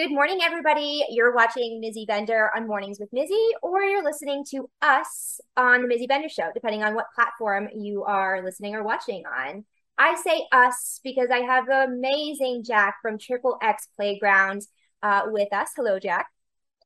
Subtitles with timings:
[0.00, 1.04] Good morning, everybody.
[1.10, 5.88] You're watching Mizzy Bender on Mornings with Mizzy, or you're listening to us on the
[5.94, 9.66] Mizzy Bender Show, depending on what platform you are listening or watching on.
[9.98, 14.62] I say us because I have amazing Jack from Triple X Playground
[15.02, 15.72] uh, with us.
[15.76, 16.28] Hello, Jack.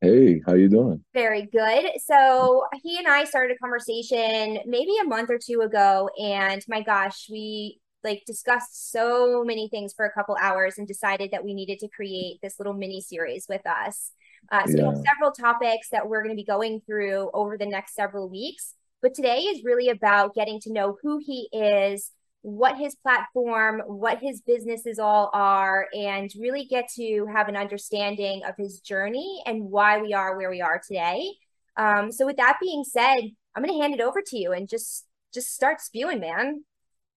[0.00, 1.04] Hey, how you doing?
[1.14, 1.92] Very good.
[2.04, 6.80] So he and I started a conversation maybe a month or two ago, and my
[6.80, 11.54] gosh, we like discussed so many things for a couple hours and decided that we
[11.54, 14.12] needed to create this little mini series with us.
[14.52, 14.82] Uh, so Yeah.
[14.82, 18.28] we have several topics that we're going to be going through over the next several
[18.28, 18.74] weeks.
[19.02, 22.10] But today is really about getting to know who he is,
[22.42, 28.42] what his platform, what his businesses all are, and really get to have an understanding
[28.44, 31.32] of his journey and why we are where we are today.
[31.76, 33.20] Um, so with that being said,
[33.54, 36.64] I'm going to hand it over to you and just just start spewing, man.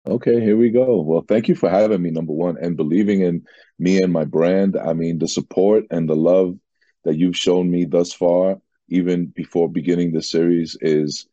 [0.08, 1.02] Okay, here we go.
[1.02, 3.46] Well, thank you for having me, number one, and believing in
[3.78, 4.78] me and my brand.
[4.78, 6.58] I mean, the support and the love
[7.04, 8.56] that you've shown me thus far,
[8.88, 11.28] even before beginning the series, is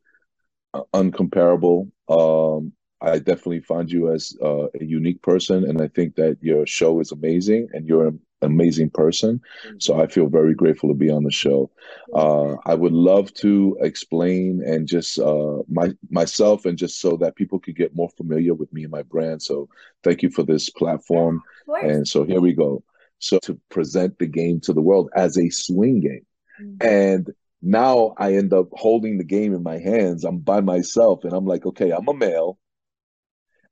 [0.73, 1.89] uh, uncomparable.
[2.09, 6.67] Um, I definitely find you as uh, a unique person, and I think that your
[6.67, 8.13] show is amazing, and you're
[8.45, 9.41] amazing person.
[9.79, 11.71] So I feel very grateful to be on the show.
[12.15, 17.37] Uh, I would love to explain and just uh, my myself, and just so that
[17.37, 19.43] people could get more familiar with me and my brand.
[19.43, 19.69] So
[20.03, 21.43] thank you for this platform.
[21.85, 22.85] And so here we go.
[23.19, 26.27] So to present the game to the world as a swing game.
[26.61, 26.85] Mhm.
[26.85, 30.25] And now I end up holding the game in my hands.
[30.25, 32.59] I'm by myself and I'm like, okay, I'm a male.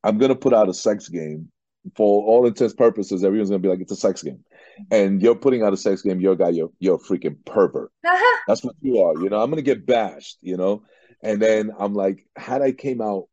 [0.02, 1.51] I'm gonna put out a sex game.
[1.97, 4.44] For all intents purposes, everyone's gonna be like, it's a sex game.
[4.91, 7.91] And you're putting out a sex game, you're a guy, you're you're a freaking pervert.
[8.06, 8.38] Uh-huh.
[8.47, 9.43] That's what you are, you know.
[9.43, 10.84] I'm gonna get bashed, you know.
[11.22, 13.28] And then I'm like, had I came out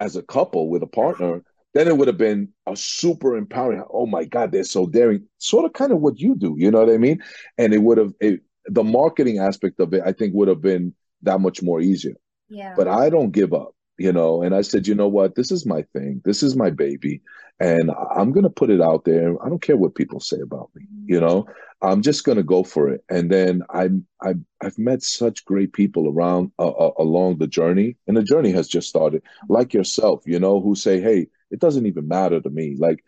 [0.00, 1.42] as a couple with a partner,
[1.74, 3.82] then it would have been a super empowering.
[3.92, 5.26] Oh my God, they're so daring.
[5.38, 7.22] Sort of kind of what you do, you know what I mean?
[7.58, 10.94] And it would have it, the marketing aspect of it, I think, would have been
[11.22, 12.14] that much more easier.
[12.48, 12.74] yeah.
[12.76, 14.42] But I don't give up, you know.
[14.42, 15.34] And I said, you know what?
[15.34, 16.22] This is my thing.
[16.24, 17.20] This is my baby,
[17.60, 19.34] and I'm gonna put it out there.
[19.44, 21.46] I don't care what people say about me, you know.
[21.82, 23.04] I'm just gonna go for it.
[23.08, 28.16] And then I'm I I've met such great people around uh, along the journey, and
[28.16, 29.22] the journey has just started.
[29.48, 32.76] Like yourself, you know, who say, hey, it doesn't even matter to me.
[32.78, 33.04] Like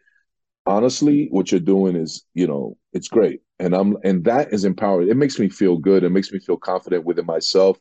[0.67, 3.41] honestly, what you're doing is, you know, it's great.
[3.59, 5.09] And I'm and that is empowering.
[5.09, 6.05] It makes me feel good.
[6.05, 7.79] It makes me feel confident within myself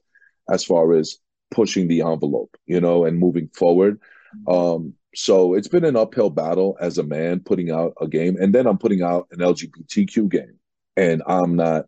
[0.50, 1.18] as far as
[1.52, 4.00] pushing the envelope, you know, and moving forward.
[4.48, 8.54] Um, so it's been an uphill battle as a man putting out a game, and
[8.54, 10.60] then I'm putting out an LGBTQ game,
[10.96, 11.86] and I'm not,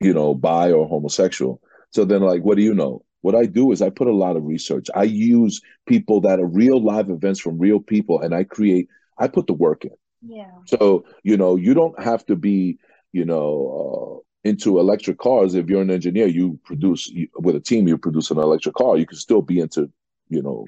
[0.00, 1.60] you know, bi or homosexual.
[1.90, 3.04] So then, like, what do you know?
[3.20, 4.88] What I do is I put a lot of research.
[4.94, 8.88] I use people that are real live events from real people, and I create.
[9.18, 9.92] I put the work in.
[10.22, 10.50] yeah.
[10.66, 12.78] So, you know, you don't have to be,
[13.12, 15.54] you know, uh, into electric cars.
[15.54, 18.96] If you're an engineer, you produce you, with a team, you produce an electric car.
[18.96, 19.90] You can still be into,
[20.28, 20.66] you know,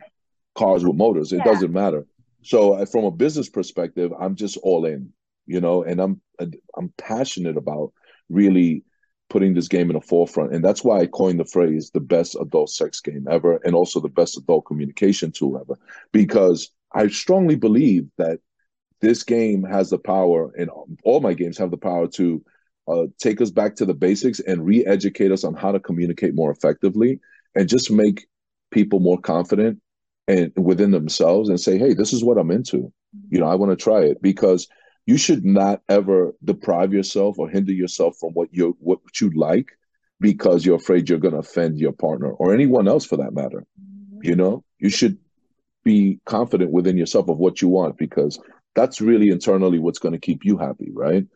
[0.54, 1.32] cars with motors.
[1.32, 1.44] It Yeah.
[1.44, 2.06] doesn't matter.
[2.42, 5.12] So, from a business perspective, I'm just all in,
[5.46, 6.20] you know, and I'm
[6.76, 7.92] I'm passionate about
[8.28, 8.84] really
[9.30, 12.36] putting this game in the forefront, and that's why I coined the phrase "the best
[12.40, 15.78] adult sex game ever," and also the best adult communication tool ever,
[16.12, 18.40] because I strongly believe that
[19.00, 20.70] this game has the power, and
[21.02, 22.44] all my games have the power to
[22.88, 26.50] uh, take us back to the basics and re-educate us on how to communicate more
[26.50, 27.20] effectively,
[27.54, 28.26] and just make
[28.70, 29.80] people more confident
[30.26, 32.92] and within themselves, and say, "Hey, this is what I'm into.
[33.28, 34.68] You know, I want to try it." Because
[35.06, 39.68] you should not ever deprive yourself or hinder yourself from what you what you like
[40.20, 43.66] because you're afraid you're going to offend your partner or anyone else for that matter.
[44.22, 45.18] You know, you should
[45.84, 48.40] be confident within yourself of what you want because
[48.74, 51.26] that's really internally what's going to keep you happy, right?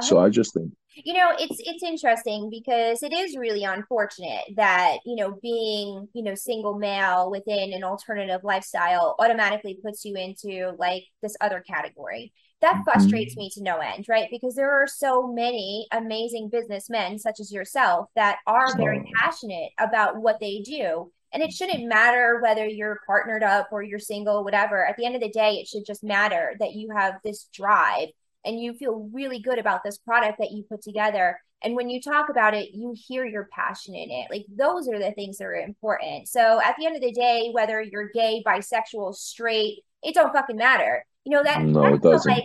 [0.00, 0.72] So I just think,
[1.04, 6.22] You know, it's it's interesting because it is really unfortunate that, you know, being, you
[6.24, 12.32] know, single male within an alternative lifestyle automatically puts you into like this other category.
[12.60, 12.84] That Mhm.
[12.84, 14.28] frustrates me to no end, right?
[14.30, 20.16] Because there are so many amazing businessmen such as yourself that are very passionate about
[20.16, 21.12] what they do.
[21.32, 24.84] And it shouldn't matter whether you're partnered up or you're single, whatever.
[24.84, 28.08] At the end of the day, it should just matter that you have this drive
[28.48, 31.38] and you feel really good about this product that you put together.
[31.62, 34.28] And when you talk about it, you hear your passion in it.
[34.30, 36.28] Like those are the things that are important.
[36.28, 40.56] So at the end of the day, whether you're gay, bisexual, straight, it don't fucking
[40.56, 41.04] matter.
[41.24, 42.30] You know that no, it doesn't.
[42.32, 42.44] Like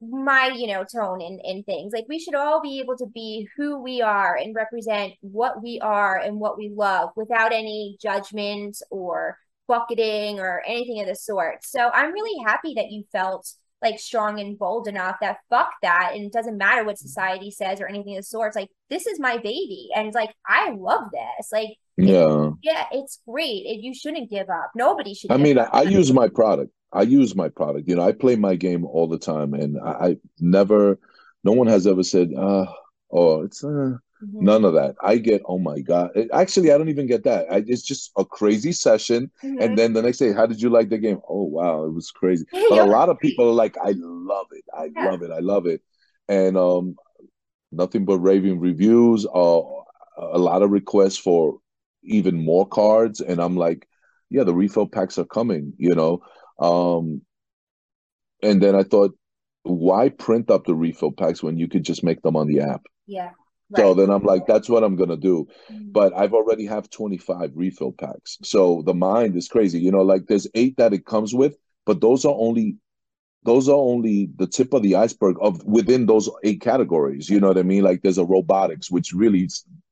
[0.00, 1.92] my, you know, tone in in things.
[1.92, 5.78] Like we should all be able to be who we are and represent what we
[5.80, 9.38] are and what we love without any judgment or
[9.68, 11.64] bucketing or anything of the sort.
[11.64, 16.12] So I'm really happy that you felt like strong and bold enough that fuck that
[16.14, 18.48] and it doesn't matter what society says or anything of the sort.
[18.48, 21.50] It's like this is my baby and it's like I love this.
[21.52, 23.66] Like yeah, yeah, it's great.
[23.66, 24.70] It, you shouldn't give up.
[24.74, 25.30] Nobody should.
[25.30, 26.72] I mean, I, I use my product.
[26.92, 27.88] I use my product.
[27.88, 30.98] You know, I play my game all the time, and I, I never,
[31.42, 32.66] no one has ever said, uh,
[33.10, 34.44] oh, it's uh, Mm-hmm.
[34.44, 34.94] None of that.
[35.02, 36.10] I get, oh my God.
[36.14, 37.46] It, actually, I don't even get that.
[37.50, 39.30] I, it's just a crazy session.
[39.42, 39.60] Mm-hmm.
[39.60, 41.20] And then the next day, how did you like the game?
[41.28, 41.84] Oh, wow.
[41.84, 42.44] It was crazy.
[42.52, 44.64] But a lot of people are like, I love it.
[44.76, 45.10] I yeah.
[45.10, 45.30] love it.
[45.30, 45.82] I love it.
[46.28, 46.96] And um,
[47.72, 49.26] nothing but raving reviews.
[49.26, 49.60] Uh,
[50.18, 51.58] a lot of requests for
[52.04, 53.20] even more cards.
[53.20, 53.88] And I'm like,
[54.30, 56.22] yeah, the refill packs are coming, you know.
[56.58, 57.22] Um,
[58.42, 59.16] and then I thought,
[59.64, 62.82] why print up the refill packs when you could just make them on the app?
[63.06, 63.30] Yeah.
[63.76, 65.48] So then I'm like, that's what I'm gonna do.
[65.70, 65.92] Mm-hmm.
[65.92, 68.38] But I've already have 25 refill packs.
[68.42, 69.80] So the mind is crazy.
[69.80, 72.76] You know, like there's eight that it comes with, but those are only
[73.44, 77.28] those are only the tip of the iceberg of within those eight categories.
[77.28, 77.82] You know what I mean?
[77.82, 79.48] Like there's a robotics, which really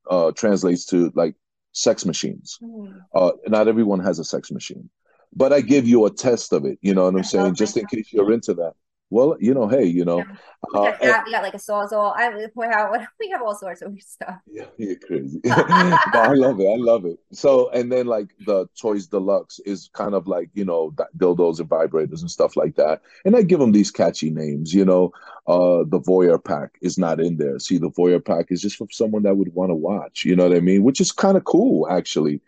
[0.09, 1.35] uh, translates to like
[1.73, 2.59] sex machines.
[2.63, 2.99] Mm-hmm.
[3.15, 4.89] Uh, not everyone has a sex machine,
[5.35, 6.79] but I give you a test of it.
[6.81, 7.55] You know what I'm saying?
[7.55, 8.75] Just in case you're into that.
[9.11, 10.25] Well, you know, hey, you know, yeah.
[10.73, 12.15] we, got uh, that, we got like a sawzall.
[12.17, 12.91] I we have
[13.21, 14.37] we have all sorts of stuff.
[14.47, 15.41] Yeah, you're crazy.
[15.45, 16.67] but I love it.
[16.67, 17.19] I love it.
[17.33, 21.69] So, and then like the Toys Deluxe is kind of like you know dildos and
[21.69, 23.03] vibrators and stuff like that.
[23.25, 24.73] And I give them these catchy names.
[24.73, 25.11] You know,
[25.49, 27.59] uh, the Voyeur Pack is not in there.
[27.59, 30.25] See, the Voyeur Pack is just for someone that would want to watch.
[30.25, 30.85] You know what I mean?
[30.85, 32.41] Which is kind of cool, actually.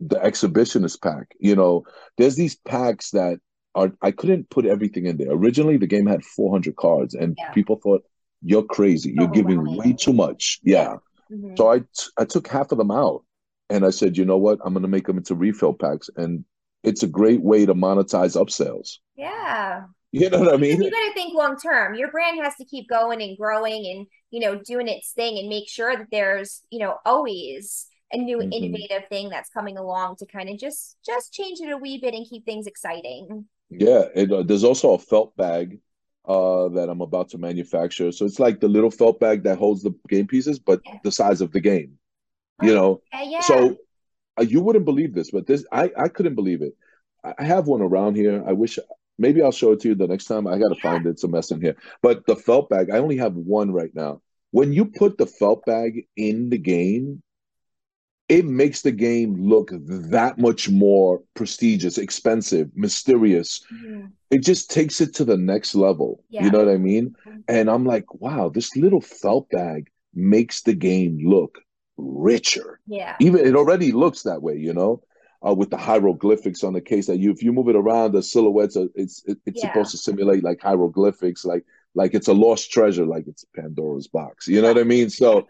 [0.00, 1.34] The exhibitionist pack.
[1.40, 1.84] You know,
[2.16, 3.40] there's these packs that
[3.74, 5.30] are I couldn't put everything in there.
[5.30, 7.50] Originally, the game had 400 cards, and yeah.
[7.52, 8.02] people thought
[8.42, 9.14] you're crazy.
[9.16, 10.60] You're giving way too much.
[10.62, 10.96] Yeah.
[11.30, 11.56] Mm-hmm.
[11.56, 13.24] So I t- I took half of them out,
[13.70, 14.58] and I said, you know what?
[14.64, 16.44] I'm going to make them into refill packs, and
[16.82, 18.98] it's a great way to monetize upsells.
[19.16, 19.84] Yeah.
[20.10, 20.80] You know what I mean?
[20.82, 21.94] You got to think long term.
[21.94, 25.48] Your brand has to keep going and growing, and you know, doing its thing, and
[25.48, 28.52] make sure that there's you know always a new mm-hmm.
[28.52, 32.14] innovative thing that's coming along to kind of just just change it a wee bit
[32.14, 33.46] and keep things exciting.
[33.70, 35.80] Yeah, it, uh, there's also a felt bag
[36.26, 38.12] uh, that I'm about to manufacture.
[38.12, 40.98] So it's like the little felt bag that holds the game pieces, but yeah.
[41.04, 41.98] the size of the game.
[42.60, 43.40] You know, yeah.
[43.40, 43.76] so
[44.38, 46.76] uh, you wouldn't believe this, but this I I couldn't believe it.
[47.22, 48.42] I have one around here.
[48.46, 48.78] I wish
[49.18, 50.46] maybe I'll show it to you the next time.
[50.46, 50.90] I got to yeah.
[50.90, 51.10] find it.
[51.10, 51.76] It's a mess in here.
[52.02, 54.22] But the felt bag, I only have one right now.
[54.50, 57.22] When you put the felt bag in the game,
[58.28, 63.64] it makes the game look that much more prestigious, expensive, mysterious.
[63.72, 64.06] Mm-hmm.
[64.30, 66.22] It just takes it to the next level.
[66.28, 66.44] Yeah.
[66.44, 67.14] You know what I mean?
[67.26, 67.38] Mm-hmm.
[67.48, 71.58] And I'm like, wow, this little felt bag makes the game look
[71.96, 72.80] richer.
[72.86, 73.16] Yeah.
[73.18, 75.02] Even it already looks that way, you know,
[75.46, 78.22] uh, with the hieroglyphics on the case that you, if you move it around, the
[78.22, 79.70] silhouettes, are, it's it, it's yeah.
[79.70, 81.64] supposed to simulate like hieroglyphics, like
[81.94, 84.46] like it's a lost treasure, like it's Pandora's box.
[84.46, 85.08] You know what I mean?
[85.08, 85.46] So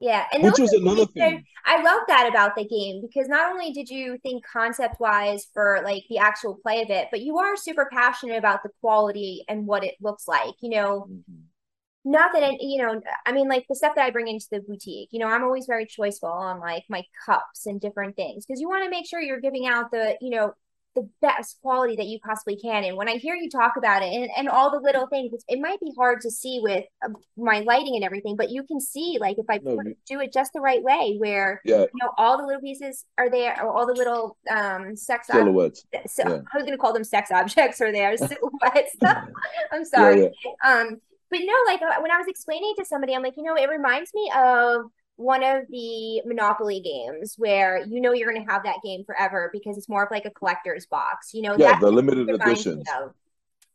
[0.00, 1.44] yeah, and which was another thing.
[1.66, 5.82] I love that about the game because not only did you think concept wise for
[5.84, 9.66] like the actual play of it, but you are super passionate about the quality and
[9.66, 10.54] what it looks like.
[10.60, 12.10] You know, mm-hmm.
[12.10, 14.60] not that it, you know, I mean, like the stuff that I bring into the
[14.60, 15.10] boutique.
[15.12, 18.70] You know, I'm always very choiceful on like my cups and different things because you
[18.70, 20.54] want to make sure you're giving out the you know
[20.94, 22.84] the best quality that you possibly can.
[22.84, 25.60] And when I hear you talk about it and, and all the little things, it
[25.60, 29.18] might be hard to see with uh, my lighting and everything, but you can see
[29.20, 31.80] like if I no, put, do it just the right way, where yeah.
[31.80, 35.84] you know all the little pieces are there, or all the little um sex silhouettes.
[35.94, 36.40] Ob- so yeah.
[36.52, 38.96] I was going to call them sex objects, or there silhouettes.
[39.72, 40.22] I'm sorry.
[40.22, 40.28] Yeah,
[40.64, 43.56] um, but no, like uh, when I was explaining to somebody, I'm like, you know,
[43.56, 48.50] it reminds me of one of the Monopoly games where you know you're going to
[48.50, 51.34] have that game forever because it's more of like a collector's box.
[51.34, 52.82] You know, yeah, the limited edition.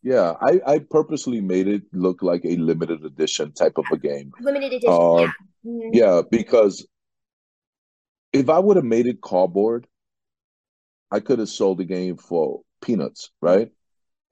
[0.01, 4.31] Yeah, I, I purposely made it look like a limited edition type of a game.
[4.39, 5.31] Limited edition, um, yeah.
[5.65, 5.89] Mm-hmm.
[5.93, 6.85] Yeah, because
[8.33, 9.87] if I would have made it cardboard,
[11.11, 13.71] I could have sold the game for peanuts, right?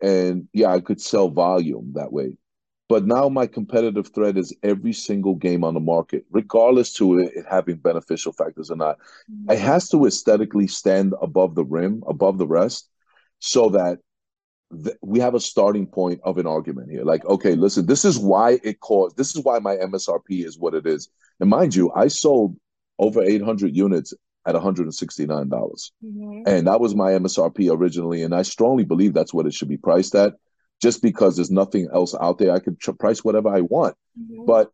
[0.01, 2.37] And yeah, I could sell volume that way.
[2.89, 7.31] But now my competitive threat is every single game on the market, regardless to it,
[7.49, 8.97] having beneficial factors or not.
[9.31, 9.51] Mm-hmm.
[9.51, 12.89] It has to aesthetically stand above the rim, above the rest,
[13.39, 13.99] so that
[14.83, 17.03] th- we have a starting point of an argument here.
[17.03, 19.15] Like, okay, listen, this is why it caused.
[19.17, 21.09] This is why my MSRP is what it is.
[21.39, 22.57] And mind you, I sold
[22.99, 24.13] over 800 units
[24.45, 25.49] at $169.
[25.49, 26.43] dollars Mhm.
[26.45, 28.23] and that was my MSRP originally.
[28.23, 30.33] And I strongly believe that's what it should be priced at,
[30.83, 32.51] just because there's nothing else out there.
[32.51, 34.45] I could price whatever I want, Mhm.
[34.45, 34.71] but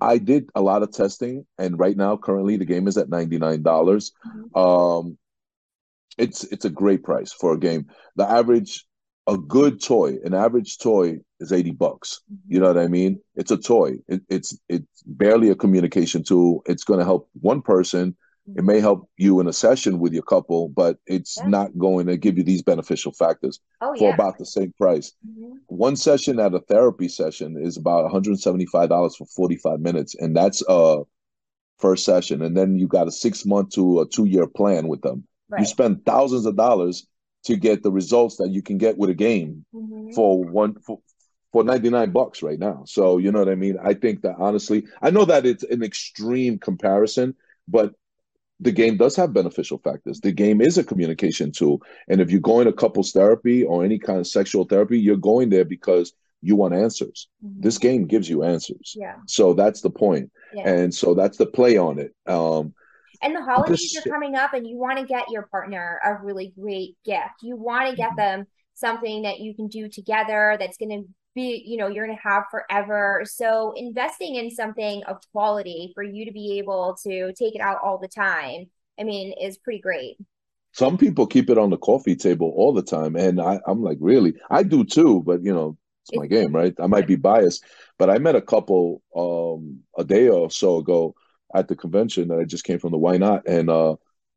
[0.00, 3.38] I did a lot of testing, and right now, currently, the game is at ninety
[3.38, 4.12] nine dollars.
[4.54, 5.16] Um,
[6.24, 7.86] it's it's a great price for a game.
[8.16, 8.84] The average,
[9.28, 12.20] a good toy, an average toy is eighty bucks.
[12.48, 13.20] You know what I mean?
[13.36, 13.98] It's a toy.
[14.08, 16.62] It, it's it's barely a communication tool.
[16.66, 18.16] It's going to help one person.
[18.56, 21.48] It may help you in a session with your couple, but it's Yeah.
[21.48, 24.14] not going to give you these beneficial factors oh for yeah.
[24.14, 25.12] about the same price.
[25.26, 25.58] Mhm.
[25.66, 31.02] One session at a therapy session is about $175 for 45 minutes, and that's a
[31.78, 32.42] first session.
[32.42, 35.24] And then you got a six month to a two year plan with them.
[35.58, 37.06] You spend thousands of dollars
[37.44, 40.14] to get the results that you can get with a game Mhm.
[40.14, 41.00] for one for,
[41.52, 42.82] for 99 bucks right now.
[42.86, 43.76] So you know what I mean?
[43.82, 47.34] I think that honestly, I know that it's an extreme comparison,
[47.68, 47.94] but
[48.60, 50.20] the game does have beneficial factors.
[50.20, 51.80] The game is a communication tool.
[52.08, 55.48] And if you're going to couples therapy or any kind of sexual therapy, you're going
[55.48, 56.12] there because
[56.42, 57.28] you want answers.
[57.44, 57.62] Mhm.
[57.62, 58.94] This game gives you answers.
[58.96, 59.16] Yeah.
[59.26, 60.30] So that's the point.
[60.54, 60.68] Yeah.
[60.68, 62.14] And so that's the play on it.
[62.26, 62.74] Um
[63.22, 66.14] And the holidays This- are coming up, and you want to get your partner a
[66.22, 67.42] really great gift.
[67.42, 68.16] You want to get Mhm.
[68.16, 72.16] them something that you can do together that's going to be, you know, you're going
[72.16, 73.22] to have forever.
[73.26, 77.78] So investing in something of quality for you to be able to take it out
[77.82, 78.66] all the time,
[79.00, 80.16] I mean, is pretty great.
[80.72, 83.16] some people keep it on the coffee table all the time.
[83.16, 84.34] And I, I'm like, really?
[84.50, 86.74] I do too, but you know, it's my game, right?
[86.80, 87.64] I might be biased.
[87.98, 91.14] But I met a couple um a day or so ago
[91.54, 93.96] at the convention that I just came from the Why Not, and uh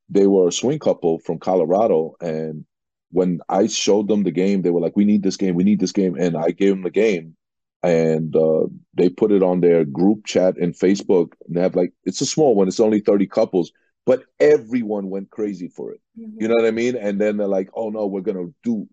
[0.09, 2.15] they were a swing couple from Colorado.
[2.21, 2.65] And
[3.11, 5.55] when I showed them the game, they were like, "We need this game.
[5.55, 7.35] We need this game." And I gave them the game,
[7.83, 11.33] and uh, they put it on their group chat in Facebook.
[11.47, 12.67] And they have like, it's a small one.
[12.67, 13.71] It's only thirty couples,
[14.05, 16.01] but everyone went crazy for it.
[16.39, 16.95] You know what I mean?
[16.95, 18.87] And then they're like, "Oh no, we're gonna do."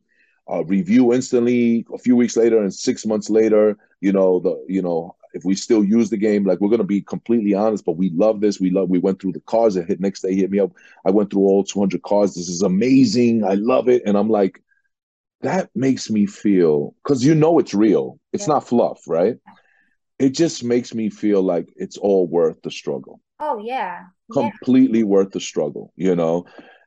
[0.50, 4.80] A review instantly a few weeks later and six months later you know the you
[4.80, 7.96] know if we still use the game like we're going to be completely honest but
[7.96, 8.60] we love this.
[8.60, 10.72] We love we went through the cars and hit next day hit me up.
[11.04, 12.34] I went through all 200 cars.
[12.34, 13.44] This is amazing.
[13.44, 14.02] I love it.
[14.06, 14.62] And i'm like
[15.42, 18.18] that makes me feel because you know it's real.
[18.32, 18.54] It's Yeah.
[18.54, 19.36] not fluff right?
[20.18, 23.20] It just makes me feel like it's all worth the struggle.
[23.40, 24.06] Oh yeah.
[24.34, 24.50] Yeah.
[24.50, 26.44] completely worth the struggle you know?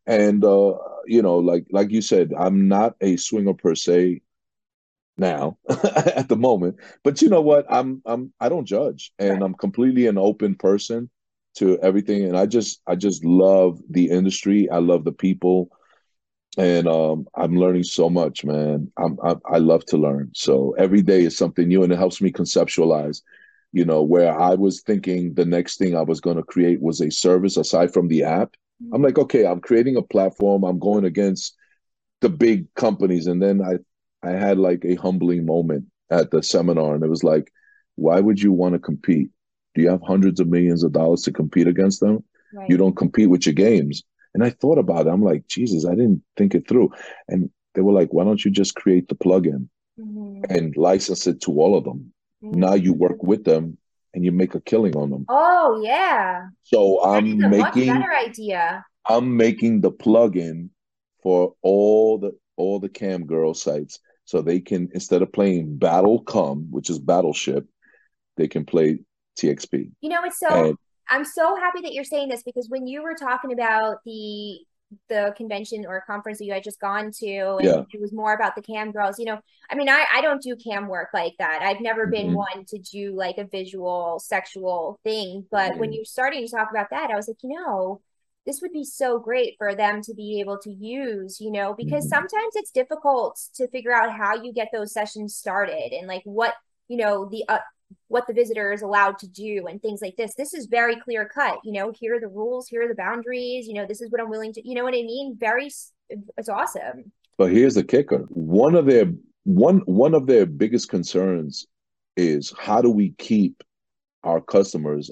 [0.07, 0.73] And uh
[1.05, 4.21] you know like like you said i'm not a swinger per se
[5.17, 5.57] now
[5.93, 6.77] at the moment.
[7.03, 7.65] But you know what?
[7.69, 9.43] I'm i'm i don't judge and Right.
[9.43, 11.09] i'm completely an open person
[11.57, 12.23] to everything.
[12.25, 14.69] And i just i just love the industry.
[14.69, 15.69] I love the people.
[16.57, 18.91] And um i'm learning so much man.
[18.97, 20.31] I'm I, I love to learn.
[20.33, 23.21] So every day is something new and it helps me conceptualize
[23.73, 27.01] you know where i was thinking the next thing i was going to create was
[27.01, 28.53] a service aside from the app.
[28.93, 30.63] I'm like okay i'm creating a platform.
[30.63, 31.55] I'm going against
[32.21, 33.27] the big companies.
[33.27, 33.77] And then i
[34.23, 37.51] i had like a humbling moment at the seminar and it was like
[37.95, 39.29] why would you want to compete?
[39.75, 42.23] Do you have hundreds of millions of dollars to compete against them?
[42.53, 42.69] Right.
[42.69, 44.03] you don't compete with your games.
[44.33, 45.09] And i thought about it.
[45.09, 46.89] I'm like jesus i didn't think it through.
[47.27, 49.67] And they were like why don't you just create the plugin
[49.99, 50.45] Mhm.
[50.49, 52.13] and license it to all of them?
[52.41, 53.77] Now you work with them
[54.13, 55.25] and you make a killing on them.
[55.29, 56.47] Oh yeah.
[56.63, 58.85] so That i'm is a much making better idea.
[59.09, 60.69] I'm making the plugin
[61.23, 66.21] for all the all the cam girl sites so they can instead of playing Battle
[66.23, 67.67] Come, which is Battleship,
[68.37, 68.99] they can play
[69.37, 69.91] TXP.
[70.01, 70.77] You know, it's so And
[71.09, 74.59] I'm so happy that you're saying this because when you were talking about the
[75.07, 77.85] the convention or conference that you had just gone to and Yeah.
[77.93, 80.53] it was more about the cam girls, you know, I mean, I, I don't do
[80.57, 81.61] cam work like that.
[81.61, 82.33] I've never been Mhm.
[82.33, 85.45] one to do like a visual sexual thing.
[85.49, 85.93] But when Mhm.
[85.93, 88.01] you're starting to talk about that, I was like, you know,
[88.45, 92.05] this would be so great for them to be able to use, you know, because
[92.05, 92.09] Mhm.
[92.09, 96.53] sometimes it's difficult to figure out how you get those sessions started and like what,
[96.87, 97.59] you know, the uh,
[98.07, 100.33] what the visitor is allowed to do and things like this.
[100.35, 101.59] This is very clear cut.
[101.63, 103.67] You know, here are the rules, here are the boundaries.
[103.67, 104.67] You know, this is what I'm willing to.
[104.67, 105.35] You know what I mean?
[105.37, 105.69] Very.
[106.09, 107.11] It's awesome.
[107.37, 108.19] but here's the kicker.
[108.29, 109.11] One of their
[109.43, 111.67] one one of their biggest concerns
[112.17, 113.63] is how do we keep
[114.23, 115.09] our customers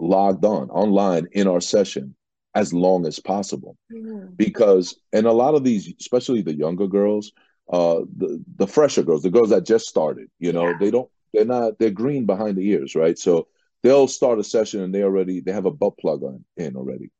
[0.00, 2.14] logged on online in our session
[2.54, 3.76] as long as possible.
[3.92, 4.36] Mhm.
[4.36, 7.32] because and a lot of these especially the younger girls
[7.72, 10.78] uh the the fresher girls the girls that just started you know Yeah.
[10.80, 13.18] they don't they're not they're green behind the ears, right?
[13.18, 13.48] So
[13.82, 17.10] they'll start a session and they already they have a butt plug on in already.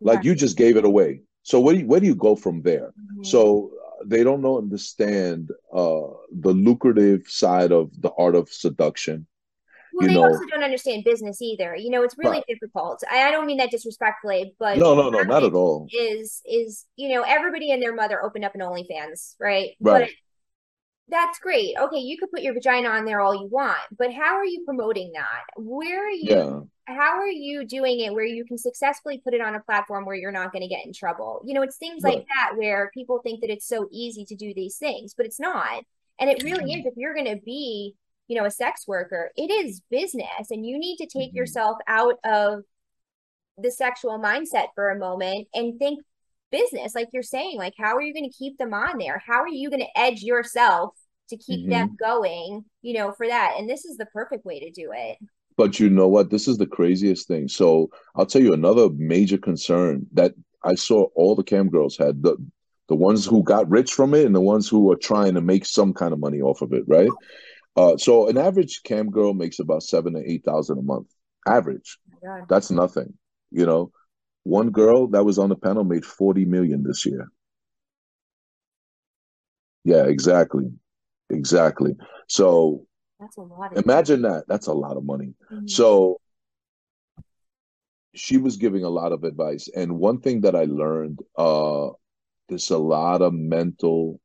[0.00, 1.22] Like you just gave it away.
[1.42, 2.92] So where do you, where do you go from there?
[2.98, 3.26] Mhm.
[3.26, 6.08] So uh, they don't know understand uh
[6.46, 9.26] the lucrative side of the art of seduction.
[9.94, 11.74] Well, you they know- also don't understand business either.
[11.76, 12.44] You know, it's really Right.
[12.48, 13.02] difficult.
[13.10, 15.86] I, I don't mean that disrespectfully, but No, no, no, not at all.
[15.92, 19.70] Is is you know everybody and their mother opened up an OnlyFans, right?
[19.80, 20.08] Right.
[20.08, 20.10] But
[21.08, 21.76] that's great.
[21.78, 24.64] Okay, you could put your vagina on there all you want, but how are you
[24.64, 25.42] promoting that?
[25.56, 26.30] Where are you?
[26.30, 26.60] Yeah.
[26.86, 30.16] How are you doing it where you can successfully put it on a platform where
[30.16, 31.42] you're not going to get in trouble?
[31.46, 34.52] You know, it's things like that where people think that it's so easy to do
[34.54, 35.82] these things, but it's not.
[36.18, 36.80] And it really Mm-hmm.
[36.80, 36.86] is.
[36.86, 37.94] If you're going to be,
[38.28, 41.36] you know, a sex worker, it is business, and you need to take Mhm.
[41.36, 42.62] yourself out of
[43.58, 46.00] the sexual mindset for a moment and think
[46.50, 47.58] business, like you're saying.
[47.58, 49.22] Like, how are you going to keep them on there?
[49.24, 50.94] How are you going to edge yourself
[51.30, 51.94] to keep them Mm-hmm.
[52.04, 53.54] going, you know, for that?
[53.58, 55.18] And this is the perfect way to do it.
[55.56, 56.30] But you know what?
[56.30, 57.46] This is the craziest thing.
[57.48, 62.22] So I'll tell you another major concern that I saw all the cam girls had
[62.22, 62.36] the
[62.88, 65.64] the ones who got rich from it and the ones who are trying to make
[65.64, 67.08] some kind of money off of it, right?
[67.76, 71.08] Uh, so an average cam girl makes about seven to eight thousand a month.
[71.46, 71.98] Average.
[72.22, 72.44] Yeah.
[72.48, 73.14] That's nothing.
[73.50, 73.90] You know,
[74.44, 77.28] one girl that was on the panel made 40 million this year.
[79.84, 80.70] Yeah, exactly.
[81.30, 81.96] Exactly.
[82.28, 82.86] So
[83.20, 84.44] That's a lot imagine that.
[84.48, 85.34] That's a lot of money.
[85.52, 85.68] Mhm.
[85.68, 86.20] So
[88.14, 89.68] she was giving a lot of advice.
[89.74, 91.90] And one thing that I learned, uh,
[92.48, 94.20] there's a lot of mental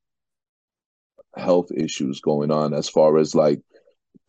[1.35, 3.61] health issues going on as far as like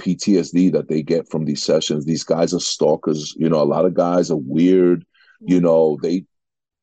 [0.01, 2.05] PTSD that they get from these sessions.
[2.05, 3.35] These guys are stalkers.
[3.37, 5.05] You know, a lot of guys are weird.
[5.41, 6.25] You know, they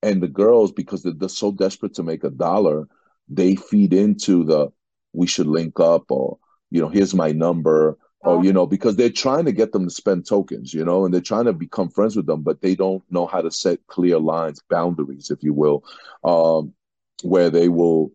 [0.04, 2.88] and the girls because they're, they're so desperate to make a dollar,
[3.28, 4.70] they feed into the
[5.14, 6.38] we should link up or
[6.70, 8.40] you know, here's my number Oh.
[8.40, 11.14] or you know because they're trying to get them to spend tokens you know and
[11.14, 14.18] they're trying to become friends with them but they don't know how to set clear
[14.18, 15.84] lines boundaries if you will
[16.24, 16.74] um
[17.22, 18.12] where they will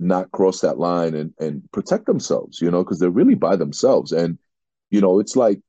[0.00, 4.12] not cross that line and and protect themselves you know because they're really by themselves.
[4.12, 4.38] And
[4.90, 5.60] you know it's like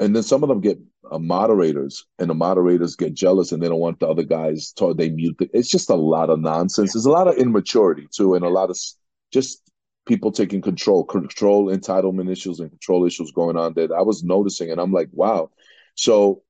[0.00, 0.78] and then some of them get
[1.10, 4.94] uh, moderators and the moderators get jealous and they don't want the other guys to
[4.94, 6.92] they mute the, it's just a lot of nonsense.
[6.92, 8.78] There's a lot of immaturity too and a lot of
[9.32, 9.62] just
[10.06, 14.70] people taking control, control entitlement issues and control issues going on that I was noticing,
[14.70, 15.50] and I'm like, wow.
[15.94, 16.42] So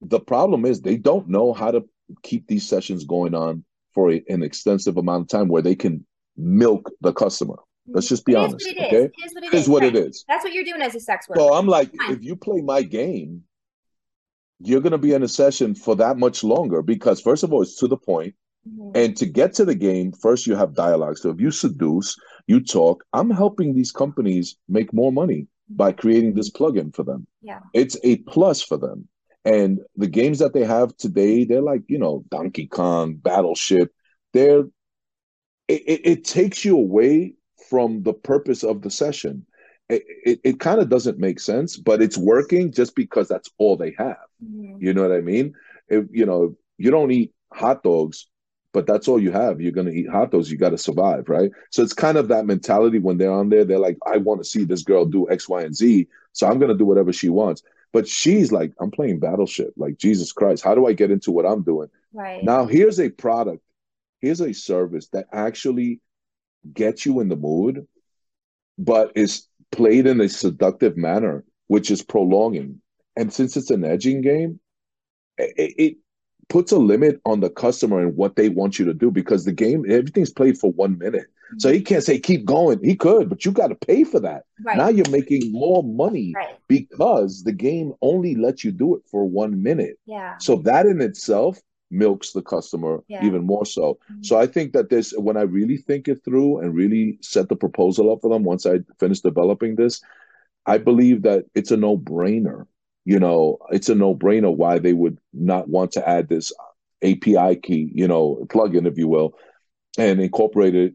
[0.00, 1.88] the problem is they don't know how to
[2.22, 6.06] keep these sessions going on for a, an extensive amount of time where they can
[6.36, 7.56] milk the customer.
[7.86, 8.86] Let's just be honest, what it is.
[8.86, 9.10] okay?
[9.24, 9.68] Is what it is is.
[9.68, 9.94] what right.
[9.96, 10.24] it is.
[10.28, 11.40] That's what you're doing as a sex worker.
[11.40, 12.12] So I'm like, Fine.
[12.12, 13.42] if you play my game,
[14.60, 17.62] you're going to be in a session for that much longer because, first of all,
[17.62, 18.34] it's to the point.
[18.68, 18.92] Mhm.
[18.94, 21.16] And to get to the game, first you have dialogue.
[21.16, 22.14] So if you seduce,
[22.46, 27.26] you talk, I'm helping these companies make more money by creating this plugin for them.
[27.40, 27.60] Yeah.
[27.72, 29.08] It's a plus for them.
[29.46, 33.90] And the games that they have today, they're like, you know, Donkey Kong, Battleship.
[34.34, 34.64] They're
[35.70, 37.34] it, it, it takes you away
[37.68, 39.46] from the purpose of the session.
[39.88, 43.76] It, it, it kind of doesn't make sense, but it's working just because that's all
[43.76, 44.26] they have.
[44.44, 44.76] Mhm.
[44.80, 45.54] You know what I mean?
[45.88, 48.28] If you know, you don't eat hot dogs,
[48.72, 49.60] but that's all you have.
[49.60, 50.50] You're gonna eat hot dogs.
[50.50, 51.50] You got to survive, right?
[51.70, 53.64] So it's kind of that mentality when they're on there.
[53.64, 56.58] They're like, I want to see this girl do X, Y, and Z, so I'm
[56.60, 57.62] gonna do whatever she wants.
[57.92, 59.72] But she's like, I'm playing Battleship.
[59.76, 61.88] Like Jesus Christ, how do I get into what I'm doing?
[62.12, 62.44] Right.
[62.44, 63.62] Now here's a product,
[64.20, 66.00] here's a service that actually
[66.72, 67.86] gets you in the mood,
[68.78, 72.80] but is played in a seductive manner, which is prolonging.
[73.16, 74.60] And since it's an edging game,
[75.38, 75.96] it, it
[76.48, 79.52] puts a limit on the customer and what they want you to do because the
[79.52, 81.26] game, everything's played for one minute.
[81.58, 82.78] So he can't say keep going.
[82.84, 84.44] He could, but you got to pay for that.
[84.64, 84.76] right.
[84.76, 86.56] Now you're making more money right.
[86.68, 89.98] because the game only lets you do it for one minute.
[90.06, 90.36] Yeah.
[90.38, 91.58] So that in itself
[91.90, 93.24] milks the customer Yeah.
[93.24, 93.98] even more so.
[94.10, 94.24] Mhm.
[94.24, 97.56] So I think that this, when I really think it through and really set the
[97.56, 100.00] proposal up for them, once I finish developing this,
[100.66, 102.66] I believe that it's a no brainer.
[103.04, 106.52] You know, it's a no brainer why they would not want to add this
[107.02, 109.34] API key, you know, plugin, if you will,
[109.98, 110.94] and incorporate it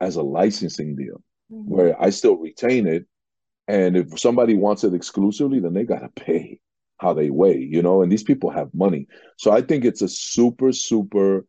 [0.00, 1.22] as a licensing deal
[1.52, 1.64] Mhm.
[1.66, 3.06] where I still retain it.
[3.68, 6.60] And if somebody wants it exclusively, then they got to pay
[6.98, 9.06] how they weigh, you know, and these people have money.
[9.36, 11.46] So I think it's a super, super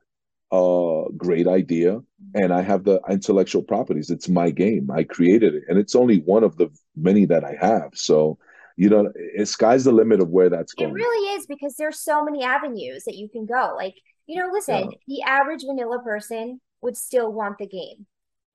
[0.52, 2.00] uh great idea.
[2.34, 4.10] And I have the intellectual properties.
[4.10, 4.90] It's my game.
[4.92, 5.64] I created it.
[5.68, 7.92] And it's only one of the many that I have.
[7.96, 8.38] So,
[8.78, 10.92] you know, it, sky's the limit of where that's going.
[10.92, 13.74] It really is because there's so many avenues that you can go.
[13.76, 14.98] Like, you know, listen, Yeah.
[15.08, 18.06] the average vanilla person would still want the game.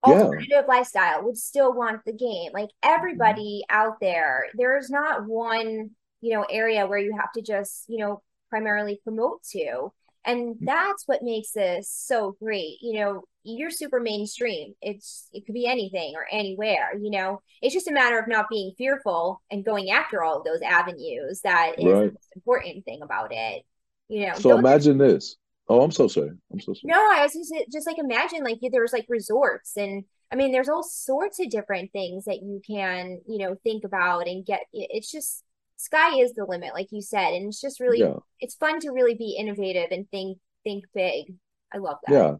[0.04, 2.50] alternative lifestyle would still want the game.
[2.52, 5.90] Like everybody out there, there's not one,
[6.22, 9.92] you know, area where you have to just, you know, primarily promote to.
[10.24, 10.64] And mm-hmm.
[10.64, 12.76] that's what makes this so great.
[12.80, 14.74] You know, you're super mainstream.
[14.80, 17.42] It's it could be anything or anywhere, you know.
[17.60, 21.40] It's just a matter of not being fearful and going after all of those avenues
[21.42, 22.00] that is Right.
[22.06, 23.64] the most important thing about it.
[24.08, 25.36] You know, So those- imagine this.
[25.68, 26.30] Oh, I'm so sorry.
[26.52, 26.92] I'm so sorry.
[26.92, 30.68] no, I was just just like imagine like there's like resorts and I mean there's
[30.68, 35.10] all sorts of different things that you can, you know, think about and get it's
[35.10, 35.42] just
[35.82, 37.34] sky is the limit, like you said.
[37.34, 38.16] And it's just really Yeah.
[38.40, 41.34] it's fun to really be innovative and think think big.
[41.74, 42.12] I love that.
[42.12, 42.34] Yeah.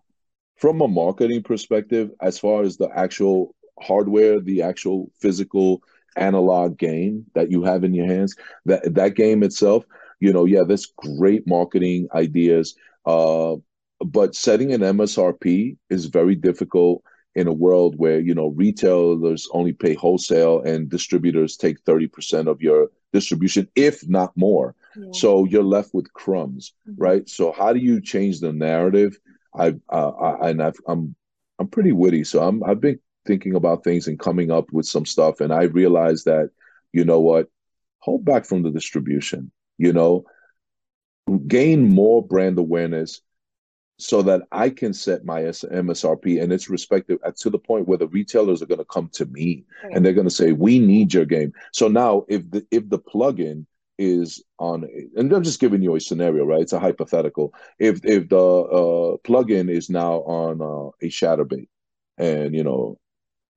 [0.57, 5.83] From a marketing perspective, as far as the actual hardware, the actual physical
[6.17, 9.85] analog game that you have in your hands, that that game itself,
[10.21, 12.77] you know, yeah, that's great marketing ideas.
[13.05, 13.57] Uh,
[14.05, 17.03] but setting an MSRP is very difficult
[17.35, 22.61] in a world where, you know, retailers only pay wholesale and distributors take 30% of
[22.61, 24.75] your distribution, if not more.
[24.97, 25.07] Yeah.
[25.13, 26.95] So you're left with crumbs Mhm.
[26.99, 27.29] right?
[27.29, 29.19] So how do you change the narrative?
[29.55, 31.15] I, uh, I and I've, I'm
[31.59, 35.07] I'm pretty witty, so I'm I've been thinking about things and coming up with some
[35.07, 36.51] stuff, and I realized that
[36.93, 37.49] you know what,
[38.01, 40.25] hold back from the distribution, you know,
[41.47, 43.21] gain more brand awareness
[44.03, 48.09] so that I can set my MSRP and it's respective to the point where the
[48.09, 49.95] retailers are going to come to me Right.
[49.97, 52.99] and they're going to say, "We need your game." So now, if the if the
[52.99, 53.67] plugin
[53.99, 56.63] is on, and I'm just giving you a scenario, right?
[56.63, 57.55] It's a hypothetical.
[57.79, 61.69] If if the uh, plugin is now on uh, a Chaturbate,
[62.19, 62.99] and you know,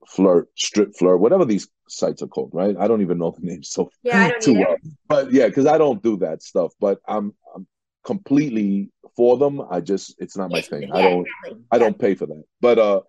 [0.07, 2.75] Flirt, Strip Flirt, whatever these sites are called, right?
[2.79, 4.59] I don't even know the names so Yeah, too either.
[4.59, 4.77] well,
[5.07, 6.73] but yeah, because I don't do that stuff.
[6.79, 7.65] But I'm I'm
[8.03, 9.61] completely for them.
[9.69, 10.83] I just it's not my thing.
[10.83, 11.63] yeah, I don't exactly.
[11.71, 12.43] I don't pay for that.
[12.61, 13.01] But uh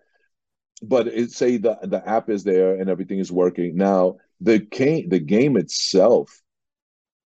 [0.83, 3.77] but it say the the app is there and everything is working.
[3.77, 6.43] Now the game the game itself,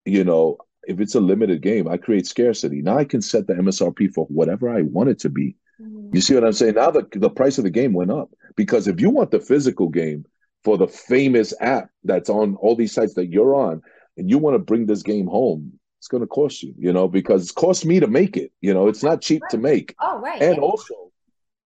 [0.05, 0.57] you know,
[0.87, 2.81] if it's a limited game, I create scarcity.
[2.81, 5.55] Now I can set the MSRP for whatever I want it to be.
[5.81, 6.13] Mhm.
[6.13, 6.75] You see what I'm saying?
[6.75, 9.89] Now the the price of the game went up because if you want the physical
[9.89, 10.25] game
[10.63, 13.81] for the famous app that's on all these sites that you're on,
[14.17, 17.07] and you want to bring this game home, it's going to cost you, you know,
[17.07, 18.51] because it's cost me to make it.
[18.61, 20.39] You know, it's not cheap to make Oh, right.
[20.39, 20.61] and Yeah.
[20.61, 20.93] also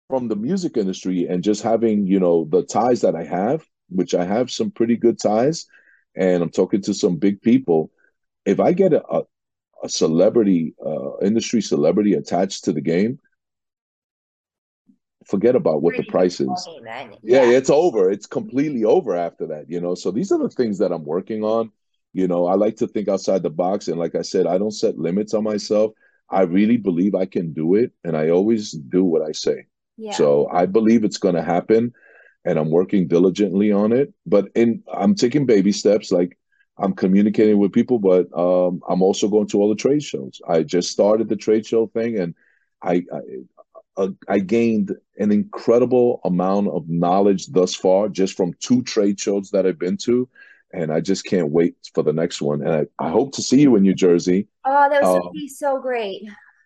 [0.08, 4.14] from the music industry and just having you know the ties that i have which
[4.16, 5.66] i have some pretty good ties
[6.16, 7.92] and i'm talking to some big people
[8.46, 9.24] if i get a, a,
[9.84, 13.20] a celebrity uh, industry celebrity attached to the game
[15.26, 17.18] forget about what the price is then.
[17.24, 18.10] yeah, it's over.
[18.10, 19.96] It's completely over after that, you know.
[19.96, 21.72] So these are the things that I'm working on.
[22.14, 23.88] You know, I like to think outside the box.
[23.88, 25.92] And like I said, I don't set limits on myself.
[26.30, 27.92] I really believe I can do it.
[28.04, 29.66] And I always do what I say.
[29.98, 30.14] Yeah.
[30.14, 31.94] So I believe it's going to happen.
[32.46, 34.14] And I'm working diligently on it.
[34.26, 36.12] But in I'm taking baby steps.
[36.12, 36.38] Like
[36.78, 40.42] I'm communicating with people, but um, I'm also going to all the trade shows.
[40.48, 42.34] I just started the trade show thing and
[42.82, 43.20] I, I
[43.98, 49.52] uh, I gained an incredible amount of knowledge thus far just from two trade shows
[49.52, 50.30] that I've been to.
[50.72, 52.62] And I just can't wait for the next one.
[52.62, 54.48] And I, I hope to see you in New Jersey.
[54.66, 56.24] Oh, that was Um, be so great.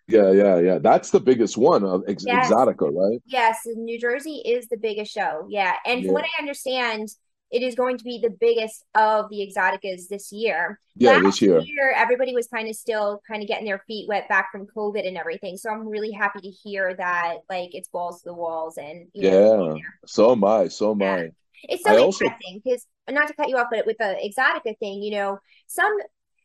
[0.08, 0.78] Yeah, yeah, yeah.
[0.78, 2.50] That's the biggest one of Ex- Yes.
[2.50, 3.22] Exotica, right?
[3.24, 5.46] Yes, New Jersey is the biggest show.
[5.48, 5.74] Yeah.
[5.86, 6.08] And Yeah.
[6.08, 7.08] from what I understand,
[7.50, 10.78] it is going to be the biggest of the Exoticas this year.
[10.96, 11.62] Yeah, Last this year.
[11.96, 15.16] everybody was kind of still kind of getting their feet wet back from COVID and
[15.16, 15.56] everything.
[15.56, 19.30] So I'm really happy to hear that like it's balls to the walls and you
[19.30, 19.82] know, Yeah.
[20.04, 20.68] So am I.
[20.68, 21.14] So am Yeah.
[21.14, 21.30] I.
[21.66, 25.02] It's so I interesting because not to cut you off, but with the Exotica thing,
[25.02, 25.96] you know, some,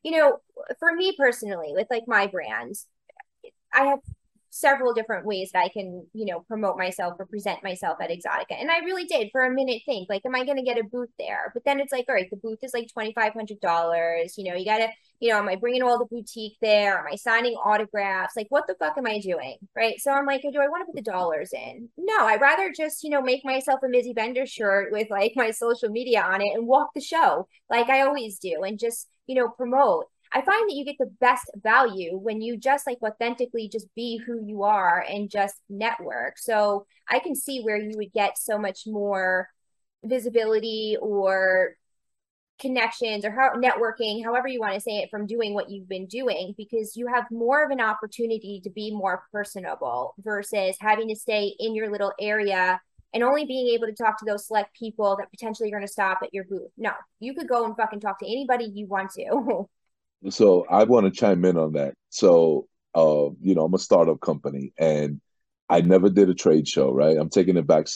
[0.04, 0.40] you know,
[0.80, 2.76] for me personally, with like my brand,
[3.74, 4.00] I have
[4.50, 8.60] several different ways that I can, you know, promote myself or present myself at Exotica.
[8.60, 10.84] And I really did for a minute think, like, am I going to get a
[10.84, 11.52] booth there?
[11.54, 14.32] But then it's like, all right, the booth is like $2,500.
[14.38, 17.00] You know, you got to, you know, am I bringing all the boutique there?
[17.00, 18.36] Am I signing autographs?
[18.36, 19.58] Like, what the fuck am I doing?
[19.76, 20.00] Right.
[20.00, 21.90] So I'm like, do I want to put the dollars in?
[21.98, 25.52] No, I'd rather just, you know, make myself a Mizzy Bender shirt with like my
[25.52, 29.36] social media on it and walk the show like I always do and just, you
[29.36, 30.06] know, promote.
[30.32, 34.18] I find that you get the best value when you just like authentically just be
[34.18, 36.38] who you are and just network.
[36.38, 39.50] So I can see where you would get so much more
[40.04, 41.76] visibility or
[42.60, 46.06] connections or how networking, however you want to say it, from doing what you've been
[46.06, 51.16] doing because you have more of an opportunity to be more personable versus having to
[51.16, 52.80] stay in your little area
[53.14, 55.92] and only being able to talk to those select people that potentially are going to
[55.92, 56.70] stop at your booth.
[56.78, 59.68] No, you could go and fucking talk to anybody you want to.
[60.30, 61.94] So I want to chime in on that.
[62.10, 65.22] So, uh, you know, I'm a startup company and
[65.70, 67.18] I never did a trade show, right?
[67.18, 67.88] I'm taking it back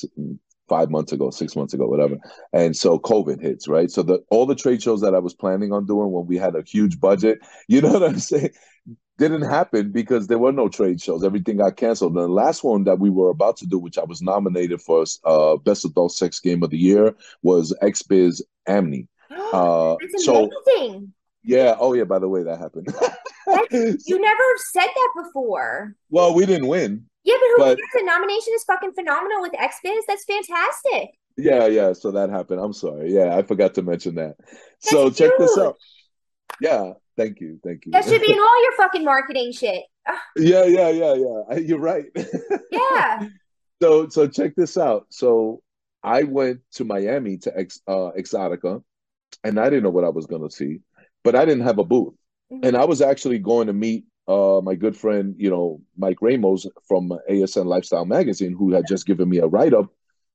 [0.69, 2.17] five months ago, six months ago, whatever.
[2.53, 3.91] And so COVID hits, right?
[3.91, 6.55] So the all the trade shows that I was planning on doing when we had
[6.55, 8.51] a huge budget, you know what I'm saying?
[9.19, 11.23] Didn't happen because there were no trade shows.
[11.23, 12.13] Everything got canceled.
[12.13, 15.05] And the last one that we were about to do, which I was nominated for
[15.23, 19.07] uh, Best Adult Sex Game of the Year, was XBiz Miami.
[19.53, 21.13] Uh, That's so amazing.
[21.43, 22.03] Yeah, oh yeah.
[22.05, 22.87] By the way, that happened.
[23.71, 25.95] You never said that before.
[26.09, 27.05] well, we didn't win.
[27.23, 27.89] Yeah, but who But- cares?
[27.93, 30.01] The nomination is fucking phenomenal with XBiz.
[30.07, 31.11] That's fantastic.
[31.37, 31.93] Yeah, yeah.
[31.93, 32.59] So that happened.
[32.59, 33.11] I'm sorry.
[33.13, 34.35] Yeah, I forgot to mention that.
[34.79, 35.77] So That's check this out.
[36.61, 37.91] Yeah, thank you, thank you.
[37.91, 39.83] That should be in all your fucking marketing shit.
[40.07, 41.57] Ah, yeah, yeah, yeah, yeah.
[41.57, 42.05] You're right.
[42.71, 43.27] yeah.
[43.81, 45.07] So so check this out.
[45.09, 45.61] So
[46.03, 48.83] I went to Miami to Ex uh Exotica
[49.43, 50.81] and I didn't know what I was gonna see,
[51.23, 52.13] but I didn't have a booth.
[52.51, 52.65] Mm-hmm.
[52.65, 56.65] And I was actually going to meet uh my good friend, you know, Mike Ramos
[56.87, 59.87] from ASN Lifestyle Magazine, who had just given me a write-up,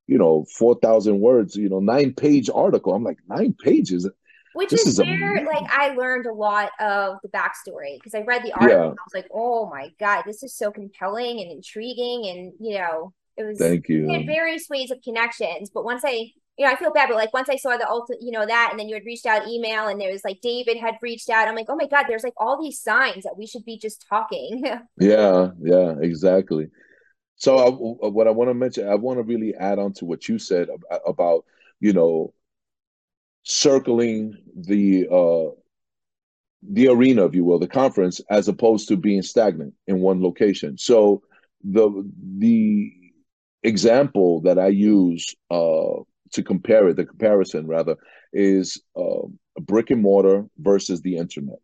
[0.07, 2.95] you know, four thousand words, you know, nine-page article.
[2.95, 4.09] I'm like, nine pages.
[4.55, 5.47] Which This is, is where amazing.
[5.47, 8.91] like I learned a lot of the backstory because I read the article Yeah.
[8.91, 12.27] and I was like, oh my God, this is so compelling and intriguing.
[12.29, 14.07] And you know, it was Thank you.
[14.27, 15.71] various ways of connections.
[15.71, 18.17] But once I you know, I feel bad, but like once I saw the ulti
[18.21, 20.77] you know, that and then you had reached out email and there was like David
[20.77, 21.47] had reached out.
[21.47, 24.05] I'm like, oh my God, there's like all these signs that we should be just
[24.09, 24.65] talking.
[25.01, 26.69] Yeah, yeah, exactly.
[27.37, 30.29] So I, what I want to mention, I want to really add on to what
[30.29, 30.69] you said
[31.07, 31.45] about,
[31.79, 32.35] you know,
[33.45, 35.55] circling the uh
[36.69, 40.77] the arena, if you will, the conference, as opposed to being stagnant in one location.
[40.77, 41.23] So
[41.63, 42.93] the the
[43.63, 47.97] example that I use uh to compare it, the comparison rather,
[48.33, 49.27] is uh,
[49.61, 51.59] brick and mortar versus the internet.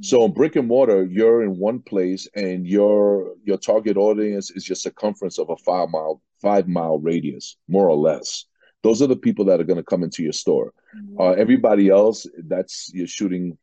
[0.00, 4.76] So brick and mortar, you're in one place, and your your target audience is your
[4.76, 8.44] circumference of a five mile five mile radius, more or less.
[8.82, 10.72] Those are the people that are going to come into your store.
[11.18, 13.56] Uh, everybody else, that's you're shooting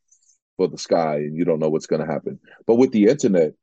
[0.57, 2.39] for the sky, and you don't know what's going to happen.
[2.65, 3.53] But with the internet,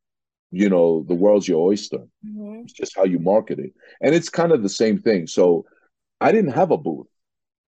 [0.52, 2.06] you know the world's your oyster.
[2.24, 2.62] Mhm.
[2.62, 5.26] It's just how you market it, and it's kind of the same thing.
[5.26, 5.64] So
[6.22, 7.06] I didn't have a booth.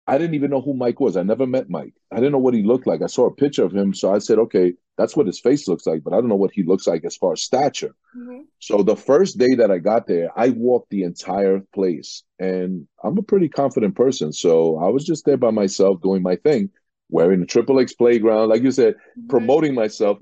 [0.08, 1.18] I didn't even know who Mike was.
[1.18, 1.94] I never met Mike.
[2.12, 3.02] I didn't know what he looked like.
[3.02, 5.86] I saw a picture of him, so I said, "Okay, that's what his face looks
[5.86, 7.94] like," but I don't know what he looks like as far as stature.
[8.16, 8.46] Mhm.
[8.60, 13.18] So the first day that I got there, I walked the entire place, and I'm
[13.18, 14.32] a pretty confident person.
[14.32, 16.70] So I was just there by myself doing my thing,
[17.10, 19.28] wearing the Triple X playground, like you said, Mhm.
[19.30, 20.20] promoting myself,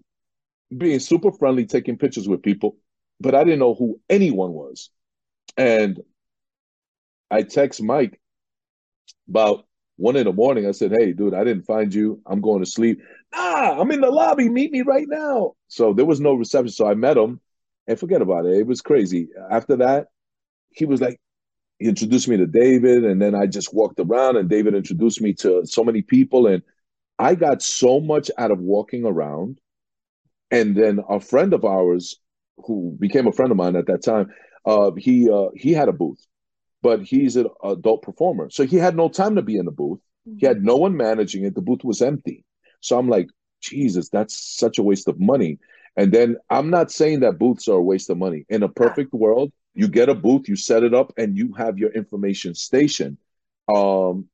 [0.75, 2.77] being super friendly, taking pictures with people,
[3.19, 4.89] but I didn't know who anyone was.
[5.57, 6.01] And
[7.31, 8.19] I text Mike
[9.29, 9.65] about
[9.97, 10.67] one in the morning.
[10.67, 12.21] I said, Hey, dude, I didn't find you.
[12.25, 13.01] I'm going to sleep.
[13.33, 14.49] Ah, I'm in the lobby.
[14.49, 15.53] Meet me right now.
[15.67, 16.69] So there was no reception.
[16.69, 17.39] So I met him
[17.87, 18.57] and forget about it.
[18.57, 19.29] It was crazy.
[19.49, 20.07] After that,
[20.71, 21.19] he was like,
[21.79, 25.33] he introduced me to David, and then I just walked around, and David introduced me
[25.35, 26.63] to so many people, and
[27.19, 29.59] I got so much out of walking around.
[30.51, 32.15] And then a friend of ours,
[32.65, 34.31] who became a friend of mine at that time,
[34.65, 36.25] uh, he uh, he had a booth,
[36.85, 39.99] but he's an adult performer, so he had no time to be in the booth.
[40.37, 41.55] He had no one managing it.
[41.55, 42.45] The booth was empty.
[42.79, 43.27] So I'm like,
[43.59, 45.57] Jesus, that's such a waste of money.
[45.97, 48.45] And then I'm not saying that booths are a waste of money.
[48.49, 51.79] In a perfect world, you get a booth, you set it up, and you have
[51.79, 53.17] your information station.
[53.67, 54.29] Um,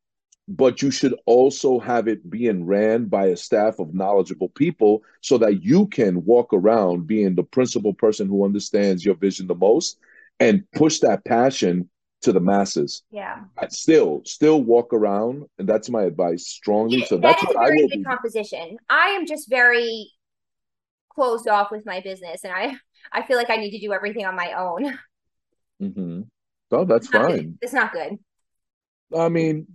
[0.49, 5.37] but you should also have it being ran by a staff of knowledgeable people so
[5.37, 9.97] that you can walk around being the principal person who understands your vision the most
[10.41, 11.87] and push that passion
[12.21, 13.03] to the masses.
[13.11, 13.43] Yeah.
[13.57, 17.03] I still, still walk around, and that's my advice strongly.
[17.05, 18.03] So that that's is what I very will good be.
[18.03, 18.77] composition.
[18.89, 20.11] I am just very
[21.09, 22.75] closed off with my business, and I
[23.11, 24.97] I feel like I need to do everything on my own.
[25.81, 26.21] Mm-hmm.
[26.71, 27.39] Oh, that's It's not good.
[27.39, 27.57] fine.
[27.61, 28.17] It's not good.
[29.17, 29.67] I mean,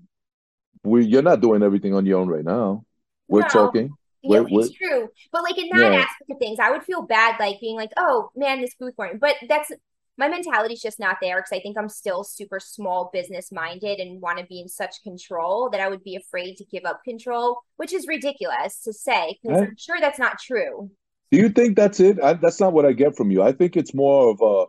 [0.85, 2.85] we you're not doing everything on your own right now.
[3.28, 3.48] We're No.
[3.48, 3.90] talking.
[4.22, 5.09] Yeah, We're- it's true.
[5.32, 5.98] But like in that Yeah.
[5.98, 9.11] aspect of things, I would feel bad like being like, oh man, this booth for
[9.20, 9.70] But that's
[10.18, 14.20] my mentality's just not there because I think I'm still super small business minded and
[14.20, 17.59] want to be in such control that I would be afraid to give up control,
[17.76, 19.68] which is ridiculous to say because Right.
[19.68, 20.90] I'm sure that's not true.
[21.33, 22.22] Do you think that's it?
[22.22, 23.42] I, that's not what I get from you.
[23.42, 24.66] I think it's more of a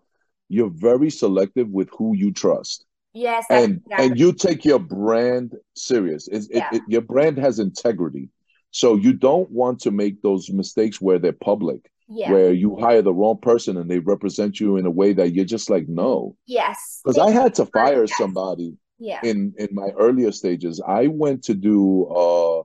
[0.50, 4.06] you're very selective with who you trust, Yes, and exactly.
[4.08, 6.28] and you take your brand serious.
[6.30, 6.70] It's, Yeah.
[6.72, 8.30] it, it, your brand has integrity,
[8.72, 12.32] so you don't want to make those mistakes where they're public, yeah.
[12.32, 15.46] where you hire the wrong person and they represent you in a way that you're
[15.46, 16.36] just like no.
[16.46, 17.02] Yes.
[17.04, 18.18] Because I had to fire Yes.
[18.18, 19.20] somebody Yeah.
[19.24, 20.82] in in my earlier stages.
[20.86, 22.60] I went to do uh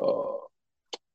[0.00, 0.36] uh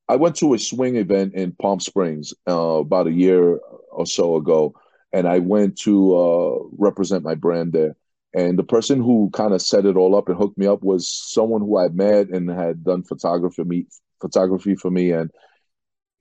[0.07, 3.57] I went to a swing event in Palm Springs uh about a year
[3.91, 4.75] or so ago
[5.13, 7.95] and I went to uh represent my brand there
[8.33, 11.07] And the person who kind of set it all up and hooked me up was
[11.07, 13.85] someone who I met and had done photography me
[14.21, 15.29] photography for me, and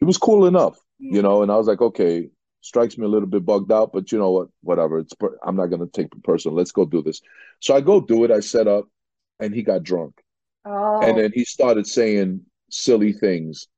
[0.00, 0.76] he was cool enough,
[1.08, 1.42] you know.
[1.42, 2.28] And I was like, okay,
[2.60, 4.48] strikes me a little bit bugged out, but you know what?
[4.62, 4.98] Whatever.
[4.98, 6.56] It's per- I'm not gonna take it personal.
[6.56, 7.20] Let's go do this.
[7.60, 8.30] So I go do it.
[8.30, 8.86] I set up,
[9.40, 10.14] and he got drunk,
[10.64, 13.68] Oh, and then he started saying silly things,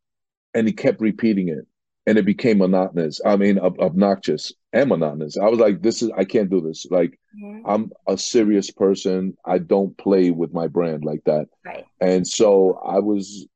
[0.54, 1.66] and he kept repeating it,
[2.06, 3.20] and it became monotonous.
[3.24, 5.36] I mean, ob- obnoxious and monotonous.
[5.38, 6.86] I was like, this is I can't do this.
[6.90, 9.36] Like, mhm, I'm a serious person.
[9.44, 11.46] I don't play with my brand like that.
[11.64, 11.86] right.
[12.00, 13.46] And so I was,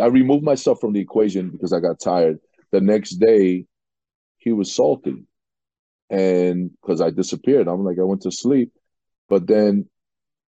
[0.00, 2.38] I removed myself from the equation because I got tired.
[2.72, 3.66] The next day,
[4.38, 5.24] he was salty.
[6.10, 8.72] And because I disappeared, I'm like, I went to sleep.
[9.28, 9.88] But then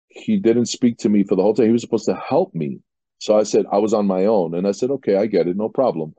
[0.08, 1.66] he didn't speak to me for the whole time.
[1.66, 2.80] He was supposed to help me.
[3.20, 4.56] So I said, I was on my own.
[4.56, 6.14] And I said, okay, I get it, no problem.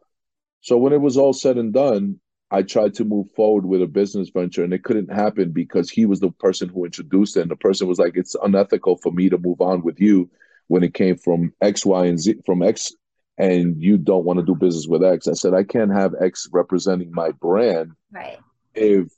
[0.60, 3.86] So when it was all said and done, I tried to move forward with a
[3.86, 7.40] business venture and it couldn't happen because he was the person who introduced it.
[7.40, 10.30] And the person was like, it's unethical for me to move on with you
[10.68, 12.92] when it came from X, Y, and Z from X
[13.38, 15.26] and you don't want to do business with X.
[15.28, 18.38] I said, I can't have X representing my brand Right.
[18.74, 19.08] if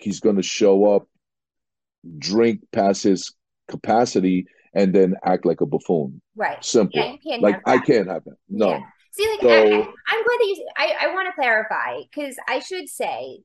[0.00, 1.06] he's going to show up,
[2.18, 3.32] drink past his
[3.68, 6.20] capacity, and then act like a buffoon.
[6.36, 6.62] Right.
[6.64, 7.18] Simple.
[7.22, 8.36] Yeah, like I can't have that.
[8.48, 8.70] No.
[8.70, 8.80] Yeah.
[9.12, 9.66] See, like So- I,
[10.08, 10.68] I'm glad that you.
[10.76, 13.38] I, I want to clarify because I should say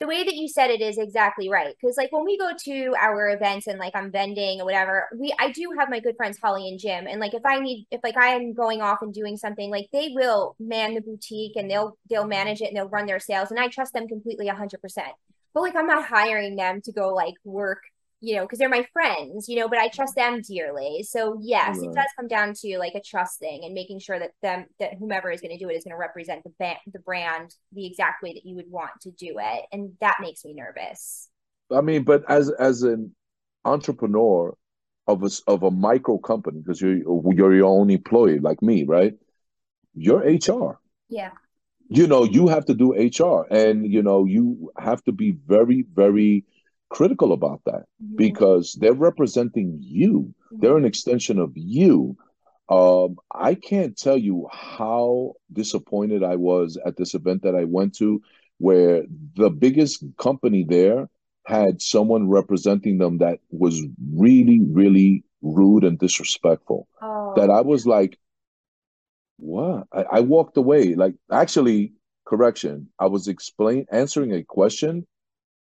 [0.00, 1.74] the way that you said it is exactly right.
[1.80, 5.32] Because like when we go to our events and like I'm vending or whatever, we
[5.38, 8.00] I do have my good friends Holly and Jim, and like if I need if
[8.02, 11.70] like I am going off and doing something, like they will man the boutique and
[11.70, 14.80] they'll they'll manage it and they'll run their sales, and I trust them completely hundred
[14.80, 15.12] percent.
[15.52, 17.82] But like I'm not hiring them to go like work
[18.20, 21.02] you know, because they're my friends, you know, but I trust them dearly.
[21.02, 24.32] So yes, it does come down to like a trust thing and making sure that
[24.42, 26.98] them that whomever is going to do it is going to represent the ba- the
[26.98, 30.52] brand the exact way that you would want to do it, and that makes me
[30.52, 31.28] nervous.
[31.74, 33.14] I mean, but as as an
[33.64, 34.54] entrepreneur
[35.06, 36.98] of a of a micro company, because you're
[37.32, 39.14] you're your own employee, like me, right?
[39.94, 40.78] You're HR.
[41.08, 41.30] Yeah.
[41.88, 45.84] You know, you have to do HR, and you know, you have to be very,
[45.92, 46.44] very
[46.90, 48.16] critical about that Mhm.
[48.16, 50.34] because they're representing you.
[50.50, 52.16] They're an extension of you.
[52.68, 57.94] Um, I can't tell you how disappointed I was at this event that I went
[57.96, 58.20] to,
[58.58, 59.04] where
[59.36, 61.08] the biggest company there
[61.46, 66.86] had someone representing them that was really, really rude and disrespectful.
[67.00, 68.18] Oh, That I was like,
[69.38, 69.86] what?
[69.92, 70.94] I, I walked away.
[70.94, 71.92] Like, actually,
[72.26, 75.06] correction, I was explain answering a question,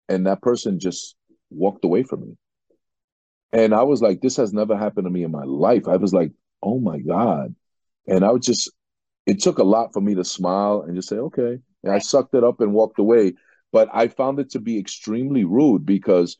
[0.09, 1.15] and that person just
[1.49, 2.37] walked away from me.
[3.51, 5.87] And I was like, this has never happened to me in my life.
[5.87, 6.31] I was like,
[6.61, 7.55] oh my God.
[8.07, 8.71] And I was just,
[9.25, 11.59] it took a lot for me to smile and just say, okay.
[11.83, 13.33] And I sucked it up and walked away.
[13.71, 16.37] But I found it to be extremely rude because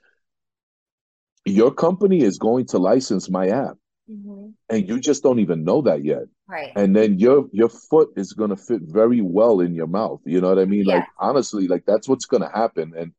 [1.46, 3.78] your company is going to license my app
[4.10, 4.54] mhm.
[4.70, 6.24] and you just don't even know that yet.
[6.48, 6.72] right.
[6.76, 10.22] And then your your foot is going to fit very well in your mouth.
[10.26, 10.86] You know what I mean?
[10.86, 12.94] Like honestly, like that's what's going to happen.
[12.98, 13.14] And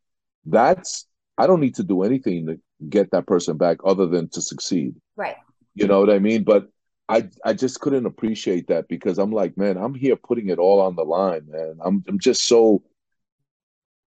[0.44, 1.06] that's
[1.38, 4.94] I don't need to do anything to get that person back other than to succeed.
[5.16, 5.36] Right.
[5.74, 6.42] You know what I mean?
[6.42, 6.68] But
[7.08, 10.80] I I just couldn't appreciate that because I'm like, man, I'm here putting it all
[10.80, 11.78] on the line, man.
[11.82, 12.82] I'm I'm just so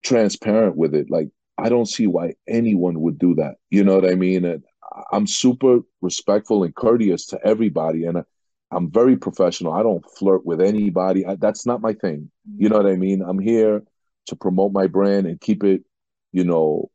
[0.04, 1.10] transparent with it.
[1.10, 3.56] Like I don't see why anyone would do that.
[3.70, 4.46] You know what I mean?
[4.46, 4.64] And
[5.12, 8.24] I'm super respectful and courteous to everybody, and I,
[8.72, 9.74] I'm very professional.
[9.74, 11.26] I don't flirt with anybody.
[11.26, 12.30] I, that's not my thing.
[12.58, 12.74] You mm-hmm.
[12.74, 13.22] know what I mean?
[13.22, 13.84] I'm here
[14.28, 15.84] to promote my brand and keep it,
[16.32, 16.90] you know,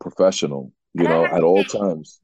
[0.00, 0.72] professional.
[0.94, 2.20] You And know, at all times.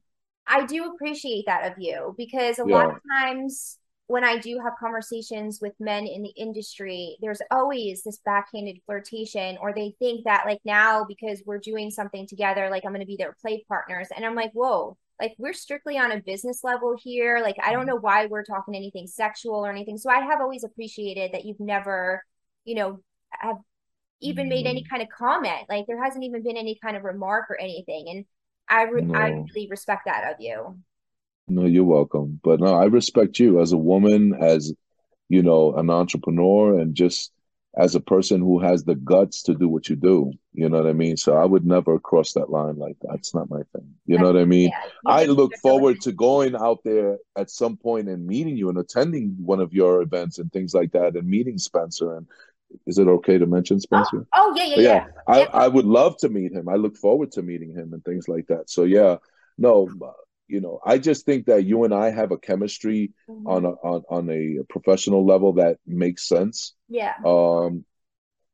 [0.47, 4.73] I do appreciate that of you because a lot of times when I do have
[4.77, 10.43] conversations with men in the industry, there's always this backhanded flirtation, or they think that
[10.45, 14.09] like now because we're doing something together, like I'm going to be their play partners.
[14.13, 17.39] And I'm like, whoa, like we're strictly on a business level here.
[17.41, 17.91] Like I don't mm-hmm.
[17.91, 19.97] know why we're talking anything sexual or anything.
[19.97, 22.21] So I have always appreciated that you've never,
[22.65, 23.57] you know, have
[24.21, 24.89] even made any mm-hmm.
[24.89, 25.65] kind of comment.
[25.69, 28.05] Like there hasn't even been any kind of remark or anything.
[28.09, 28.25] And
[28.69, 30.77] I re- I really respect that of you.
[31.47, 32.39] No, you're welcome.
[32.43, 34.73] But no, I respect you as a woman, as
[35.27, 37.31] you know, an entrepreneur, and just
[37.77, 40.33] as a person who has the guts to do what you do.
[40.53, 41.15] You know what I mean?
[41.15, 43.15] So I would never cross that line like that.
[43.15, 43.93] It's not my thing.
[44.05, 44.69] You know what I mean?
[44.69, 48.77] Yeah, I look forward to going out there at some point and meeting you and
[48.77, 52.17] attending one of your events and things like that and meeting Spencer.
[52.17, 52.27] And
[52.87, 54.25] is it okay to mention Spencer?
[54.33, 54.81] Oh yeah, yeah, yeah.
[54.81, 55.49] yeah, I, Yep.
[55.53, 56.69] I would love to meet him.
[56.69, 58.69] I look forward to meeting him and things like that.
[58.69, 59.17] So yeah,
[59.57, 60.11] no, uh,
[60.47, 63.43] you know, I just think that you and I have a chemistry Mhm.
[63.45, 66.73] on a on, on a professional level that makes sense.
[66.89, 67.13] Yeah.
[67.25, 67.85] Um,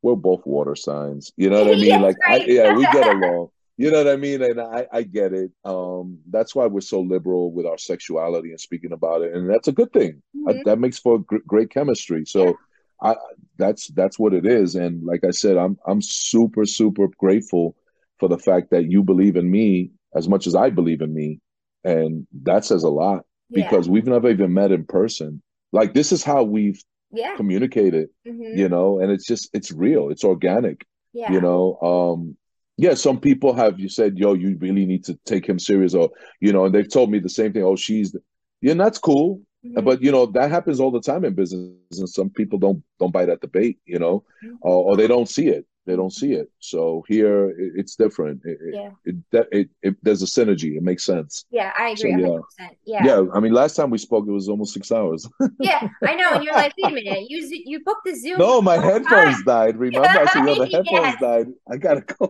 [0.02, 1.32] we're both water signs.
[1.38, 1.86] You know what I mean?
[1.86, 3.50] Yes, Like I yeah, we get along.
[3.78, 4.42] you know what I mean?
[4.42, 5.52] And I, I get it.
[5.66, 9.68] Um, that's why we're so liberal with our sexuality and speaking about it, and that's
[9.68, 10.22] a good thing.
[10.36, 10.64] Mhm.
[10.66, 12.26] that makes for gr- great chemistry.
[12.26, 12.54] So, Yeah.
[13.02, 13.16] I
[13.58, 14.76] that's that's what it is.
[14.76, 17.76] And like I said, I'm I'm super super grateful
[18.20, 21.40] for the fact that you believe in me as much as I believe in me,
[21.84, 23.64] and that says a lot Yeah.
[23.64, 25.42] because we've never even met in person.
[25.72, 26.82] Like this is how we've
[27.12, 27.36] Yeah.
[27.36, 28.58] communicated, Mhm.
[28.58, 31.32] you know, and it's just it's real, it's organic Yeah.
[31.32, 32.36] you know um
[32.78, 36.12] yeah some people have you said yo you really need to take him serious or
[36.42, 38.16] you know and they've told me the same thing oh she's
[38.62, 39.84] yeah and that's cool Mhm.
[39.84, 43.12] but you know that happens all the time in business and some people don't don't
[43.12, 44.58] bite at the bait you know Mhm.
[44.62, 48.42] or, or they don't see it they don't see it so here it, it's different
[48.46, 48.92] it, Yeah.
[49.06, 52.22] it, that- it, there's a synergy it makes sense Yeah, I So, agree.
[52.24, 52.28] yeah.
[52.28, 52.76] 100%.
[52.86, 53.06] Yeah.
[53.08, 55.28] yeah i mean last time we spoke it was almost six hours
[55.60, 56.30] Yeah, I know.
[56.34, 57.40] And you're like, wait a minute, you
[57.72, 58.38] you booked the Zoom.
[58.38, 59.44] no my headphones time.
[59.56, 60.86] died remember i said yo the Yes.
[60.88, 62.28] headphones died i gotta go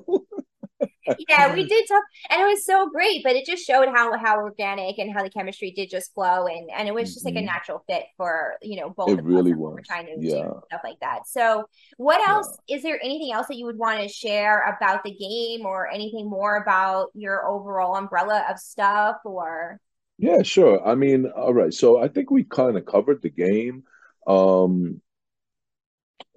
[1.30, 3.23] Yeah, we did talk, and it was so great.
[3.23, 6.69] But it just showed how how organic and how the chemistry did just flow, and
[6.71, 7.45] and it was just like a Mhm.
[7.45, 9.88] natural fit for you know both It really was.
[9.88, 10.61] trying to Yeah.
[10.67, 11.28] stuff like that.
[11.28, 11.65] So,
[11.97, 12.36] what Yeah.
[12.36, 12.99] else is there?
[13.03, 17.07] Anything else that you would want to share about the game, or anything more about
[17.15, 19.80] your overall umbrella of stuff, or
[20.17, 20.86] Yeah, sure.
[20.86, 21.73] I mean, all right.
[21.73, 23.84] So I think we kind of covered the game.
[24.25, 25.01] Um,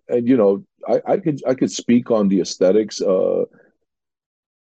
[0.08, 3.00] and you know, I, I could I could speak on the aesthetics.
[3.00, 3.44] Uh,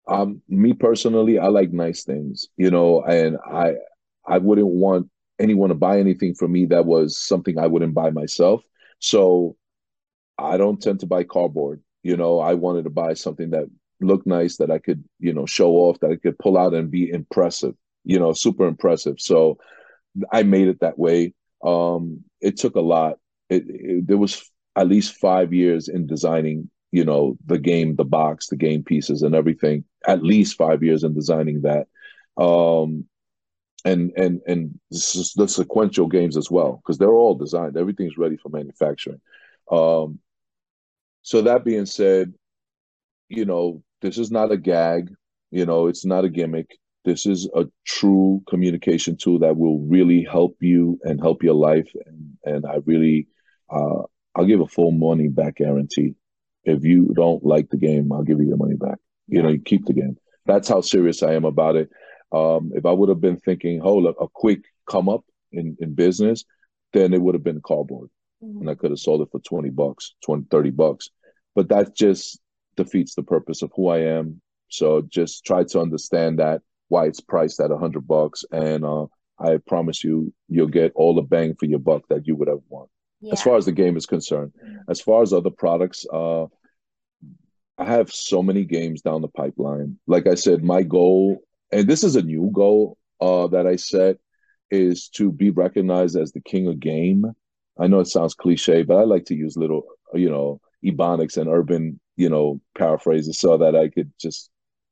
[0.07, 3.75] um, me personally, I like nice things, you know, and I
[4.25, 8.09] I wouldn't want anyone to buy anything from me that was something I wouldn't buy
[8.11, 8.63] myself.
[8.99, 9.55] So
[10.37, 11.81] I don't tend to buy cardboard.
[12.03, 13.65] You know, I wanted to buy something that
[14.01, 16.91] looked nice, that I could, you know, show off, that I could pull out and
[16.91, 19.15] be impressive, you know, super impressive.
[19.19, 19.57] So
[20.31, 21.33] I made it that way.
[21.63, 23.17] Um, it took a lot.
[23.49, 28.03] It, it there was at least five years in designing, you know, the game, the
[28.03, 29.83] box, the game pieces, and everything.
[30.07, 31.85] At least five years in designing that,
[32.41, 33.05] um,
[33.85, 37.77] and and and the sequential games as well because they're all designed.
[37.77, 39.21] Everything's ready for manufacturing.
[39.71, 40.17] Um,
[41.21, 42.33] so that being said,
[43.29, 45.13] you know, this is not a gag.
[45.51, 46.79] You know, it's not a gimmick.
[47.05, 51.91] This is a true communication tool that will really help you and help your life.
[52.07, 53.27] And and I really,
[53.69, 54.01] uh,
[54.33, 56.15] I'll give a full money back guarantee.
[56.67, 58.97] If you don't like the game, I'll give you your money back.
[59.27, 60.17] You know, you keep the game.
[60.45, 61.89] That's how serious I am about it.
[62.31, 65.95] Um, if I would have been thinking, hold up, a quick come up in, in
[65.95, 66.43] business,
[66.93, 68.09] then it would have been cardboard
[68.41, 71.09] and I could have sold it for 20 bucks, 20, 30 bucks.
[71.55, 72.39] But that just
[72.75, 74.41] defeats the purpose of who I am.
[74.69, 78.45] So just try to understand that why it's priced at 100 bucks.
[78.51, 79.05] And uh,
[79.39, 82.61] I promise you, you'll get all the bang for your buck that you would have
[82.69, 82.89] want
[83.21, 84.53] yeah, as far as the game is concerned.
[84.89, 86.45] As far as other products, uh,
[87.77, 89.99] I have so many games down the pipeline.
[90.07, 94.17] Like I said, my goal, and this is a new goal uh, that I set,
[94.71, 97.25] is to be recognized as the king of game.
[97.79, 101.49] I know it sounds cliche, but I like to use little, you know, ebonics and
[101.49, 104.49] urban, you know, paraphrases so that I could just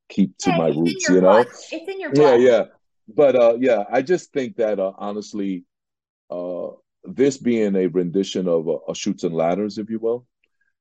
[0.10, 1.30] keep to Yeah, my roots, you know?
[1.30, 1.48] blood.
[1.72, 2.64] It's in your Yeah, yeah.
[3.08, 5.66] But uh yeah, I just think that uh, honestly,
[6.30, 6.68] uh
[7.08, 10.26] this being a rendition of a, a Chutes and Ladders, if you will,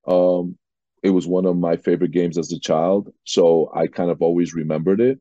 [0.06, 0.56] um,
[1.02, 3.12] it was one of my favorite games as a child.
[3.24, 5.20] So I kind of always remembered it.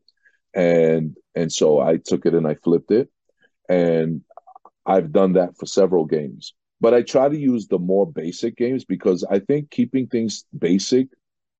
[0.53, 3.09] And and so I took it and I flipped it.
[3.69, 4.21] And
[4.85, 6.53] I've done that for several games.
[6.81, 11.07] But I try to use the more basic games because I think keeping things basic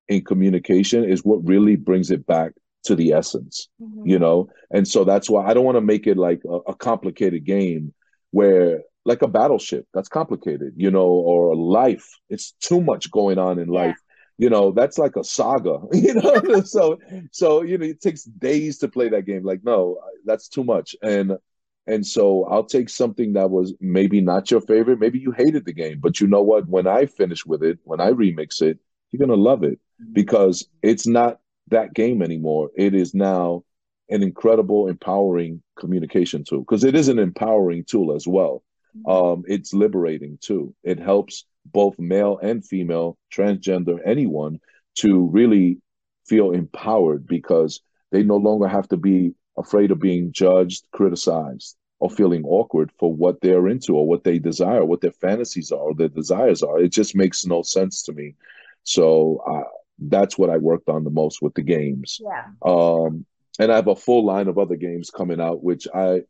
[0.08, 2.52] in communication is what really brings it back
[2.84, 4.08] to the essence Mhm.
[4.10, 6.76] you know and so that's why i don't want to make it like a, a
[6.76, 7.94] complicated game
[8.32, 12.08] where like a battleship that's complicated you know or life.
[12.30, 13.88] It's too much going on in Yeah.
[13.88, 13.98] life.
[14.38, 16.62] You know that's like a saga you know?
[16.66, 17.00] So
[17.32, 19.44] so you know it takes days to play that game.
[19.44, 20.96] Like no that's too much.
[21.02, 21.38] And
[21.86, 25.00] and so i'll take something that was maybe not your favorite.
[25.00, 26.68] Maybe you hated the game but you know what?
[26.68, 28.80] When i finish with it when i remix it
[29.12, 30.14] you're gonna love it mm-hmm.
[30.14, 31.40] because it's not
[31.70, 32.70] that game anymore.
[32.76, 33.64] It is now
[34.10, 38.64] an incredible, empowering communication tool because it is an empowering tool as well.
[39.08, 40.76] Um, it's liberating too.
[40.84, 44.60] It helps both male and female, transgender, anyone
[44.96, 45.80] to really
[46.26, 47.82] feel empowered because
[48.12, 53.14] they no longer have to be afraid of being judged, criticized, or feeling awkward for
[53.14, 56.80] what they're into or what they desire, what their fantasies are, or their desires are.
[56.80, 58.36] It just makes no sense to me.
[58.84, 59.70] So uh,
[60.00, 62.20] that's what I worked on the most with the games.
[62.22, 62.46] Yeah.
[62.62, 63.26] Um,
[63.60, 66.24] and I have a full line of other games coming out, which I,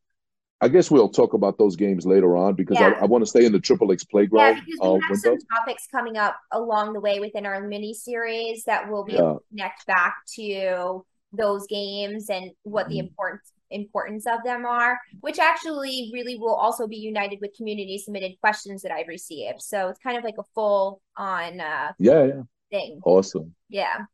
[0.64, 2.94] I guess we'll talk about those games later on because Yeah.
[2.98, 4.56] I, I want to stay in the Triple X playground.
[4.56, 5.40] Yeah, because uh, we have window.
[5.42, 9.20] some topics coming up along the way within our mini series that will be Yeah.
[9.20, 13.10] able to connect back to those games and what the Mhm.
[13.10, 18.32] importance importance of them are, which actually really will also be united with community submitted
[18.40, 19.64] questions that I've received.
[19.64, 22.42] So it's kind of like a full on uh, Yeah, yeah.
[22.70, 23.02] thing.
[23.04, 23.56] Awesome.
[23.70, 24.06] Yeah.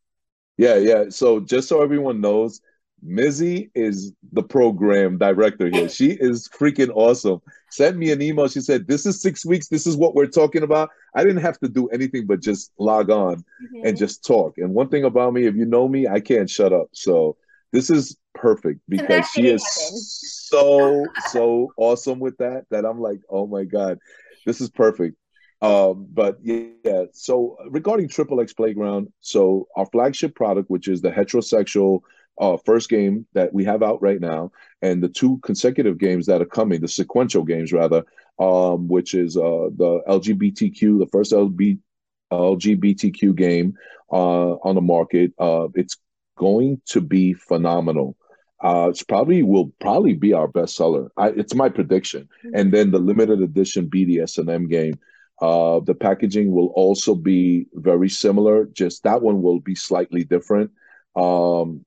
[0.58, 1.10] Yeah, yeah.
[1.10, 2.62] So just so everyone knows,
[3.06, 5.90] Mizzy is the program director here.
[5.90, 7.42] She is freaking awesome.
[7.72, 8.48] Sent me an email.
[8.48, 9.68] She said, This is six weeks.
[9.68, 10.90] This is what we're talking about.
[11.16, 13.88] I didn't have to do anything but just log on Mhm.
[13.88, 14.58] and just talk.
[14.58, 16.90] And one thing about me, if you know me, I can't shut up.
[16.92, 17.38] So
[17.72, 19.64] this is perfect because she is
[20.50, 24.00] so, so awesome with that that I'm like, oh my God,
[24.46, 25.16] this is perfect.
[25.62, 31.12] Um, but yeah, so regarding Triple X Playground, so our flagship product, which is the
[31.12, 32.00] heterosexual
[32.40, 36.42] uh, first game that we have out right now, and the two consecutive games that
[36.42, 38.04] are coming, the sequential games rather,
[38.40, 41.80] um, which is uh, the LGBTQ, the first LB,
[42.32, 43.74] LGBTQ game
[44.12, 45.34] uh, on the market.
[45.38, 45.98] Uh, it's
[46.38, 48.16] going to be phenomenal.
[48.64, 51.12] Uh, it's probably will probably be our best seller.
[51.18, 52.28] I, it's my prediction.
[52.54, 55.00] And then the limited edition BDSM game.
[55.42, 58.66] Uh, the packaging will also be very similar.
[58.66, 60.72] Just that one will be slightly different.
[61.16, 61.86] Um,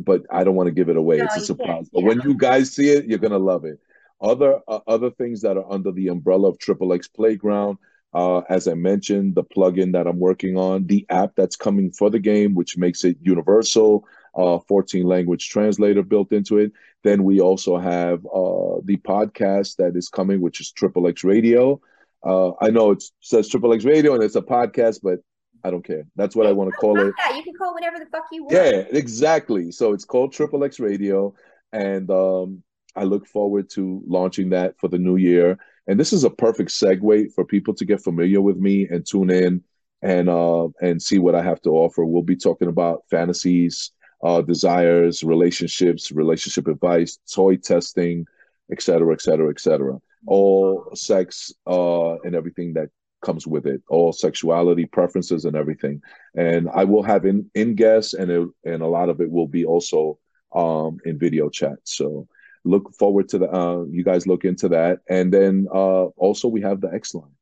[0.00, 1.18] but I don't want to give it away.
[1.18, 1.68] No, it's a surprise.
[1.68, 1.92] can't.
[1.92, 2.08] But Yeah.
[2.08, 3.78] when you guys see it, you're gonna love it.
[4.20, 7.78] Other uh, other things that are under the umbrella of Triple X Playground,
[8.14, 12.10] uh, as I mentioned, the plugin that I'm working on, the app that's coming for
[12.10, 16.72] the game, which makes it universal, uh, 14 language translator built into it.
[17.04, 21.80] Then we also have uh, the podcast that is coming, which is Triple X Radio.
[22.24, 25.20] Uh, I know it says Triple X Radio and it's a podcast, but
[25.64, 26.04] I don't care.
[26.16, 27.14] That's what I want to call it.
[27.16, 27.36] that.
[27.36, 28.54] You can call it whatever the fuck you want.
[28.54, 29.70] Yeah, exactly.
[29.70, 31.34] So it's called Triple X Radio,
[31.72, 32.62] and um,
[32.96, 35.58] I look forward to launching that for the new year.
[35.86, 39.30] And this is a perfect segue for people to get familiar with me and tune
[39.30, 39.64] in
[40.02, 42.04] and uh, and see what I have to offer.
[42.04, 43.92] We'll be talking about fantasies,
[44.22, 48.26] uh, desires, relationships, relationship advice, toy testing,
[48.70, 49.98] et cetera, et cetera, et cetera.
[50.26, 52.90] All sex uh, and everything that
[53.20, 56.00] comes with it, all sexuality preferences and everything
[56.34, 59.48] and I will have in in guests, and it, and a lot of it will
[59.48, 60.18] be also
[60.54, 61.78] um, in video chat.
[61.84, 62.28] So
[62.64, 66.60] look forward to the uh, you guys look into that, and then uh, also we
[66.62, 67.34] have the X line,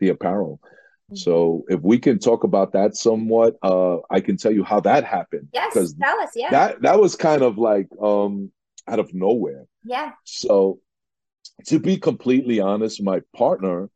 [0.00, 0.60] the apparel.
[1.12, 5.02] So if we can talk about that somewhat, uh, I can tell you how that
[5.04, 5.74] happened Yes.
[5.74, 6.30] because Tell us.
[6.36, 6.50] Yeah.
[6.50, 8.52] that that was kind of like um,
[8.86, 9.64] out of nowhere.
[9.82, 10.12] yeah.
[10.24, 10.78] So,
[11.66, 13.90] to be completely honest, my partner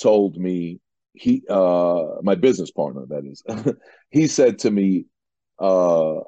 [0.00, 0.80] told me
[1.14, 3.42] he, uh, my business partner, that is,
[4.10, 5.06] he said to me,
[5.58, 6.20] uh,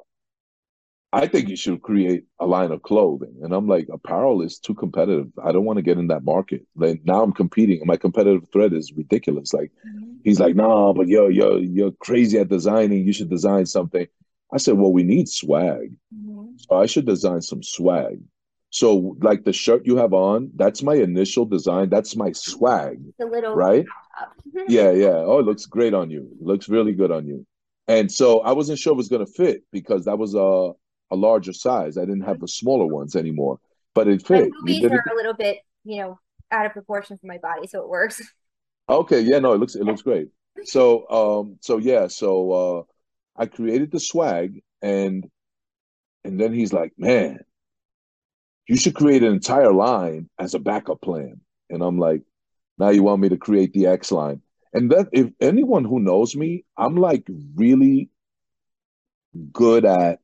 [1.13, 3.35] I think you should create a line of clothing.
[3.41, 5.27] And I'm like, apparel is too competitive.
[5.41, 6.65] I don't want to get in that market.
[6.75, 9.53] Like now I'm competing and my competitive threat is ridiculous.
[9.53, 9.71] Like
[10.25, 13.05] he's like, no, but yo, yo, you're crazy at designing.
[13.07, 14.05] You should design something.
[14.51, 15.95] I said, well, we need swag.
[16.13, 16.59] Mhm.
[16.59, 18.19] So I should design some swag.
[18.75, 21.89] So like the shirt you have on, that's my initial design.
[21.89, 23.85] That's my swag, The little right?
[24.67, 25.15] Yeah, yeah.
[25.15, 26.27] Oh, it looks great on you.
[26.41, 27.45] It looks really good on you.
[27.87, 30.73] And so I wasn't sure it was gonna fit because that was a
[31.09, 31.97] a larger size.
[31.97, 33.59] I didn't have the smaller ones anymore,
[33.93, 34.49] but it fit.
[34.65, 36.19] You boobies are a little bit, you know,
[36.51, 38.21] out of proportion for my body, so it works.
[38.87, 40.27] Okay, yeah, no, it looks it looks great.
[40.65, 42.83] So um so yeah, so uh
[43.41, 45.25] I created the swag and
[46.25, 47.39] and then he's like, "Man,
[48.67, 52.21] you should create an entire line as a backup plan." And I'm like,
[52.77, 54.41] "Now you want me to create the X line."
[54.73, 58.09] And that if anyone who knows me, I'm like really
[59.51, 60.19] good at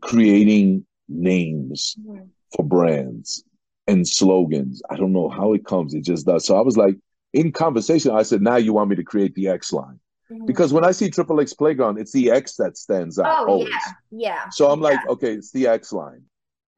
[0.00, 2.28] creating names Mhm.
[2.54, 3.44] for brands
[3.86, 4.82] and slogans.
[4.90, 6.44] I don't know how it comes, it just does.
[6.44, 6.96] So I was like,
[7.32, 9.98] in conversation, I said, now you want me to create the X line.
[10.30, 10.46] Mhm.
[10.46, 13.70] Because when I see Triple X Playground, it's the X that stands out Oh always.
[13.70, 14.48] yeah, yeah.
[14.50, 16.22] So I'm like, okay, it's the X line,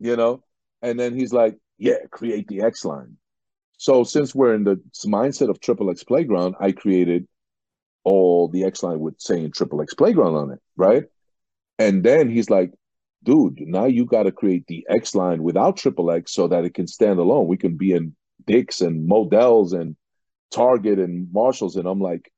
[0.00, 0.42] you know?
[0.82, 3.16] And then he's like, yeah, create the X line.
[3.76, 7.26] So since we're in the mindset of Triple X Playground, I created
[8.04, 11.04] all the X line with saying Triple X Playground on it, right?
[11.78, 12.72] And then he's like,
[13.22, 16.74] dude, now you got to create the X line without Triple X so that it
[16.74, 17.46] can stand alone.
[17.46, 18.14] We can be in
[18.46, 19.96] Dick's and Modell's and
[20.50, 21.76] Target and Marshalls.
[21.76, 22.30] And I'm like,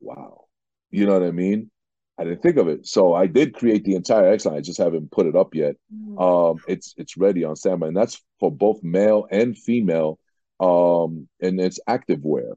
[0.00, 0.44] wow.
[0.90, 1.70] You know what I mean?
[2.18, 2.86] I didn't think of it.
[2.86, 4.56] So I did create the entire X line.
[4.56, 5.76] I just haven't put it up yet.
[5.94, 6.20] Mhm.
[6.52, 10.18] Um, it's it's ready on standby, and that's for both male and female.
[10.60, 12.54] Um, and it's active wear.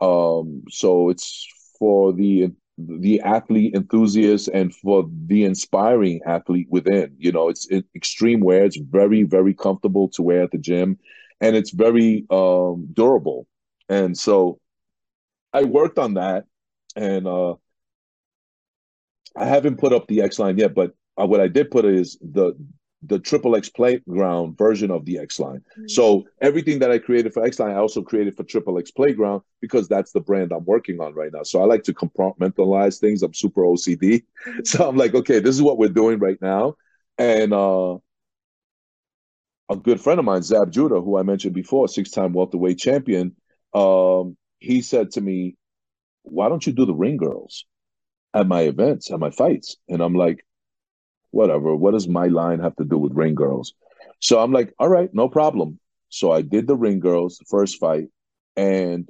[0.00, 1.46] Um, so it's
[1.78, 7.14] for the the athlete enthusiast and for the inspiring athlete within.
[7.18, 8.64] You know, it's it, extreme wear.
[8.64, 10.98] It's very very comfortable to wear at the gym,
[11.40, 13.46] and it's very um durable.
[13.88, 14.60] And so
[15.52, 16.44] I worked on that,
[16.96, 17.54] and uh,
[19.38, 22.18] I haven't put up the X line yet, but uh, what I did put is
[22.20, 22.54] the
[23.02, 25.62] the triple X playground version of the X line.
[25.78, 25.88] Mhm.
[25.90, 29.42] So everything that I created for X line, I also created for triple X playground
[29.60, 31.44] because that's the brand I'm working on right now.
[31.44, 33.22] So I like to compartmentalize things.
[33.22, 34.24] I'm super OCD.
[34.46, 34.66] Mhm.
[34.66, 36.74] So I'm like, okay, this is what we're doing right now.
[37.18, 37.98] And uh
[39.70, 43.36] a good friend of mine, Zab Judah, who I mentioned before, six-time welterweight champion,
[43.74, 45.56] um, he said to me,
[46.22, 47.64] Why don't you do the ring girls
[48.38, 49.76] at my events, at my fights?
[49.88, 50.44] And I'm like,
[51.30, 51.74] whatever.
[51.76, 53.74] What does my line have to do with ring girls?
[54.20, 55.78] So I'm like, all right, no problem.
[56.08, 58.08] So I did the ring girls, the first fight,
[58.56, 59.08] and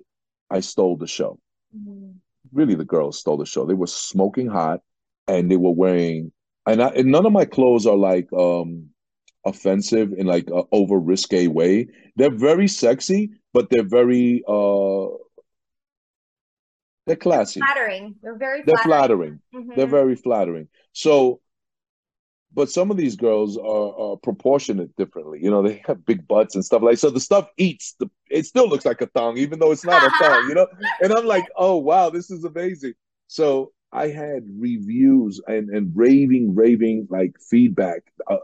[0.51, 1.39] I stole the show.
[1.77, 2.15] Mhm.
[2.53, 3.67] Really, the girls stole the show.
[3.67, 4.81] They were smoking hot,
[5.27, 6.33] and they were wearing,
[6.67, 8.89] and, I, and none of my clothes are like um
[9.45, 11.89] offensive in like a over risque way.
[12.17, 15.07] They're very sexy, but they're very uh
[17.09, 17.61] they're classy.
[17.61, 18.15] Flattering.
[18.23, 19.41] They're very They're flattering.
[19.51, 19.71] flattering.
[19.71, 19.77] Mhm.
[19.77, 20.69] They're very flattering.
[20.93, 21.41] So,
[22.55, 25.39] but some of these girls are, are proportionate differently.
[25.43, 26.99] You know, they have big butts and stuff like.
[26.99, 27.95] So the stuff eats.
[28.01, 30.49] The it still looks like a thong, even though it's not a thong.
[30.49, 30.67] You know,
[31.03, 32.95] and I'm like, oh wow, this is amazing.
[33.27, 38.01] So I had reviews and and raving, raving like feedback.
[38.31, 38.39] Uh,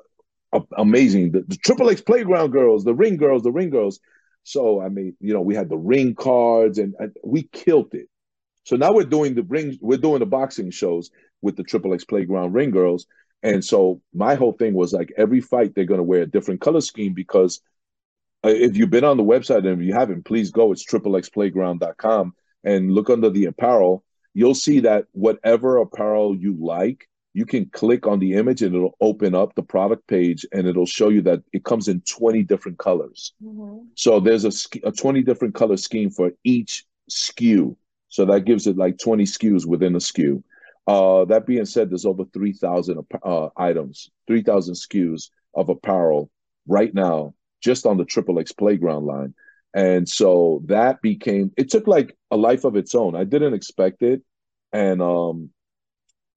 [0.53, 1.33] a- amazing.
[1.33, 4.01] The, the Triple X Playground girls, the ring girls, the ring girls.
[4.45, 8.09] So I mean, you know, we had the ring cards and, and we killed it.
[8.65, 11.11] So now we're doing the ring, we're doing the boxing shows
[11.43, 13.07] with the Triple X Playground ring girls.
[13.43, 16.63] And so my whole thing was like every fight they're going to wear a different
[16.63, 17.61] color scheme because
[18.43, 20.73] uh, if you've been on the website and if you haven't, please go.
[20.73, 22.35] It's triplexplayground.com
[22.65, 24.03] and look under the apparel.
[24.33, 28.97] You'll see that whatever apparel you like, you can click on the image and it'll
[29.01, 32.79] open up the product page and it'll show you that it comes in 20 different
[32.79, 33.35] colors.
[33.43, 33.87] Mhm.
[33.95, 34.53] So there's a,
[34.89, 37.77] a 20 different color scheme for each SKU.
[38.09, 40.43] So that gives it like 20 SKUs within a SKU.
[40.87, 46.31] Uh, that being said, there's over 3,000 uh, items, 3,000 SKUs of apparel
[46.69, 49.35] right now, just on the Triple X Playground line.
[49.75, 53.17] And so that became, it took like a life of its own.
[53.17, 54.23] I didn't expect it.
[54.73, 55.51] And um,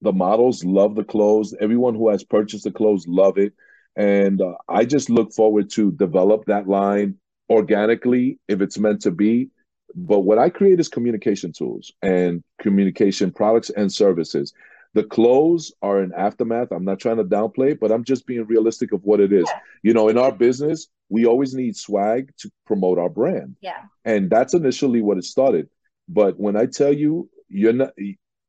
[0.00, 1.54] the models love the clothes.
[1.60, 3.52] Everyone who has purchased the clothes love it.
[3.96, 7.16] And uh, I just look forward to develop that line
[7.50, 9.50] organically if it's meant to be.
[9.94, 14.52] But what I create is communication tools and communication products and services.
[14.94, 16.72] The clothes are an aftermath.
[16.72, 19.48] I'm not trying to downplay it, but I'm just being realistic of what it is.
[19.82, 23.56] You know, in our business, we always need swag to promote our brand.
[23.60, 23.82] Yeah.
[24.04, 25.68] And that's initially what it started.
[26.08, 27.92] But when I tell you, you're not,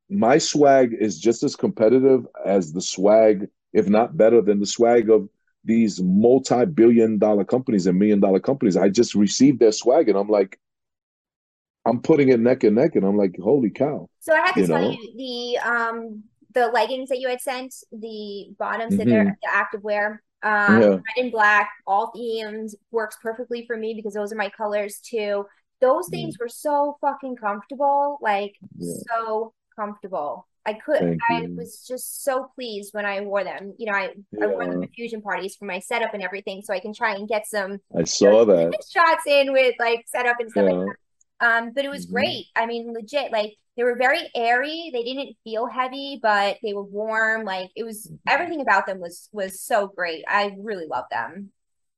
[0.09, 5.09] my swag is just as competitive as the swag, if not better than the swag
[5.09, 5.29] of
[5.65, 8.77] these multi billion dollar companies and million dollar companies.
[8.77, 10.57] I just received their swag and I'm like,
[11.85, 14.09] I'm putting it neck and neck and I'm like, holy cow.
[14.19, 14.91] So I had to You tell know?
[14.91, 16.23] you the um
[16.53, 19.09] the leggings that you had sent, the bottoms that Mhm.
[19.11, 20.87] they're the active wear, um, Yeah.
[20.89, 25.45] red and black, all themes works perfectly for me because those are my colors too.
[25.79, 28.93] Those things were so fucking comfortable, like Yeah.
[29.15, 30.47] so comfortable.
[30.65, 31.55] I could, Thank I you.
[31.55, 33.73] was just so pleased when I wore them.
[33.77, 34.87] You know, I, I wore them Yeah.
[34.87, 37.79] to fusion parties for my setup and everything, so I can try and get some
[37.95, 38.73] I saw that.
[38.91, 40.95] shots in with like setup and stuff like that.
[41.41, 42.11] Um, but it was Mhm.
[42.11, 42.45] great.
[42.55, 44.89] I mean, legit, like they were very airy.
[44.93, 47.45] They didn't feel heavy, but they were warm.
[47.45, 48.15] Like it was Mm-hmm.
[48.27, 50.23] everything about them was was so great.
[50.27, 51.51] I really love them.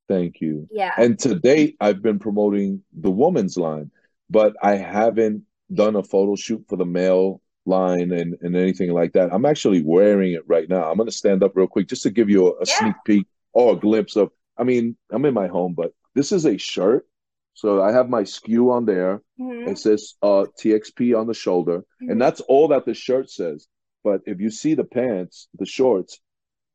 [0.08, 0.68] Thank you.
[0.70, 0.92] Yeah.
[0.96, 3.90] And to date, I've been promoting the woman's line,
[4.30, 9.12] but I haven't done a photo shoot for the male line and, and anything like
[9.14, 9.32] that.
[9.32, 10.90] I'm actually wearing it right now.
[10.90, 12.78] I'm going to stand up real quick just to give you a, a Yeah.
[12.78, 14.30] sneak peek or a glimpse of.
[14.58, 17.06] I mean, I'm in my home, but this is a shirt.
[17.54, 19.22] So I have my SKU on there.
[19.38, 19.68] Mhm.
[19.68, 22.12] It says uh, TXP on the shoulder, Mhm.
[22.12, 23.68] and that's all that the shirt says.
[24.04, 26.18] But if you see the pants, the shorts,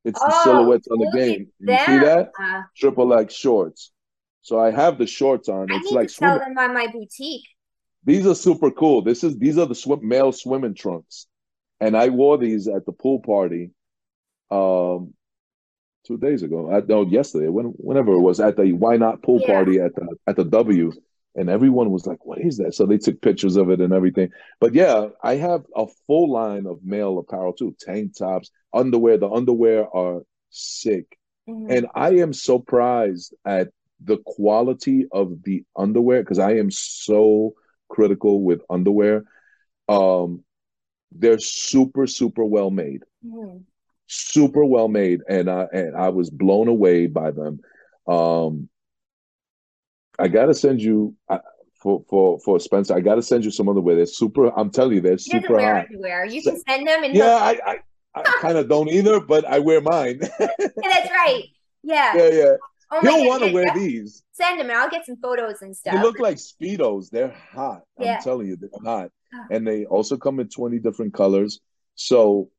[0.06, 1.52] it's the Oh, silhouettes on the game.
[1.60, 2.32] You see that?
[2.40, 3.92] Uh, Triple X shorts.
[4.42, 5.70] So I have the shorts on.
[5.72, 6.56] I It's like to sell swimming.
[6.56, 7.46] them on my boutique.
[8.06, 9.02] These are super cool.
[9.02, 11.28] This is these are the swim male swimming trunks,
[11.82, 13.72] and I wore these at the pool party,
[14.50, 15.14] um,
[16.08, 16.72] two days ago.
[16.72, 19.54] I no yesterday, when whenever it was at the Why Not pool Yeah.
[19.54, 20.92] party at the at the W,
[21.36, 24.30] and everyone was like, "What is that?" So they took pictures of it and everything.
[24.60, 29.18] But yeah, I have a full line of male apparel too: tank tops, underwear.
[29.18, 31.18] The underwear are sick.
[31.48, 31.70] Mhm.
[31.70, 33.70] And I am surprised at
[34.04, 37.56] the quality of the underwear because I am so
[37.90, 39.26] critical with underwear.
[39.90, 40.44] Um,
[41.12, 43.64] they're super, super well made, Mhm.
[44.08, 47.60] Super well made, and I and I was blown away by them.
[48.08, 48.70] Um,
[50.18, 51.40] I gotta send you uh,
[51.82, 52.96] for for for Spencer.
[52.96, 53.96] I gotta send you some other way.
[53.96, 54.48] They're super.
[54.58, 55.86] I'm telling you, they're super wear hot.
[55.86, 56.26] underwear.
[56.26, 57.78] You can send them and Yeah, I, I
[58.16, 60.20] I kind of don't either, but I wear mine.
[60.40, 60.48] Yeah,
[60.84, 61.44] that's right.
[61.84, 62.16] Yeah.
[62.18, 62.54] yeah, yeah.
[62.92, 64.24] Oh my He'll want to wear these.
[64.32, 65.94] Send them and I'll get some photos and stuff.
[65.94, 67.10] They look like speedos.
[67.10, 67.82] They're hot.
[68.00, 68.16] Yeah.
[68.16, 69.12] I'm telling you, they're hot.
[69.34, 69.44] Oh.
[69.52, 71.60] And they also come in 20 different colors.
[71.96, 72.50] So,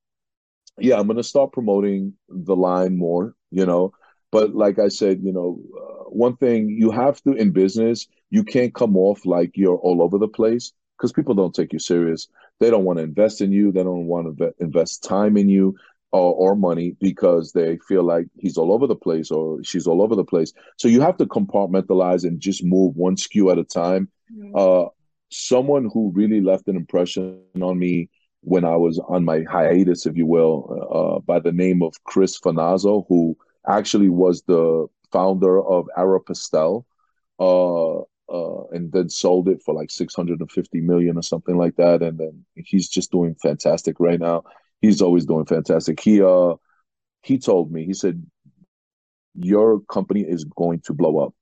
[0.81, 3.35] yeah, I'm gonna start promoting the line more.
[3.51, 3.93] You know,
[4.31, 8.45] but like I said, you know, uh, one thing you have to in business, you
[8.45, 12.29] can't come off like you're all over the place because people don't take you serious.
[12.61, 13.73] They don't want to invest in you.
[13.73, 15.77] They don't want to invest time in you
[16.13, 20.03] or, or money because they feel like he's all over the place or she's all
[20.03, 20.53] over the place.
[20.77, 24.11] So you have to compartmentalize and just move one SKU at a time.
[24.35, 24.53] Mhm.
[24.55, 24.89] Uh,
[25.31, 28.09] someone who really left an impression on me
[28.43, 32.39] when I was on my hiatus, if you will, uh, by the name of Chris
[32.39, 33.37] Fanazzo, who
[33.69, 36.85] actually was the founder of Aeropostale,
[37.41, 37.99] uh,
[38.31, 42.03] uh, and then sold it for like 650 million or something like that.
[42.03, 44.45] And then he's just doing fantastic right now.
[44.81, 45.99] He's always doing fantastic.
[46.01, 46.55] He uh
[47.23, 48.25] he told me, he said,
[49.35, 51.35] Your company is going to blow up.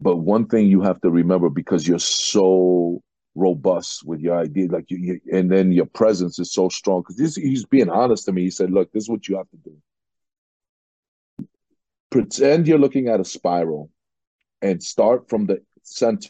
[0.00, 3.02] But one thing you have to remember because you're so
[3.34, 7.02] robust with your idea, like you, you and then your presence is so strong.
[7.06, 8.42] Because he's being honest to me.
[8.42, 11.46] He said, "Look, this is what you have to do.
[12.10, 13.90] Pretend you're looking at a spiral,
[14.60, 16.28] and start from the center.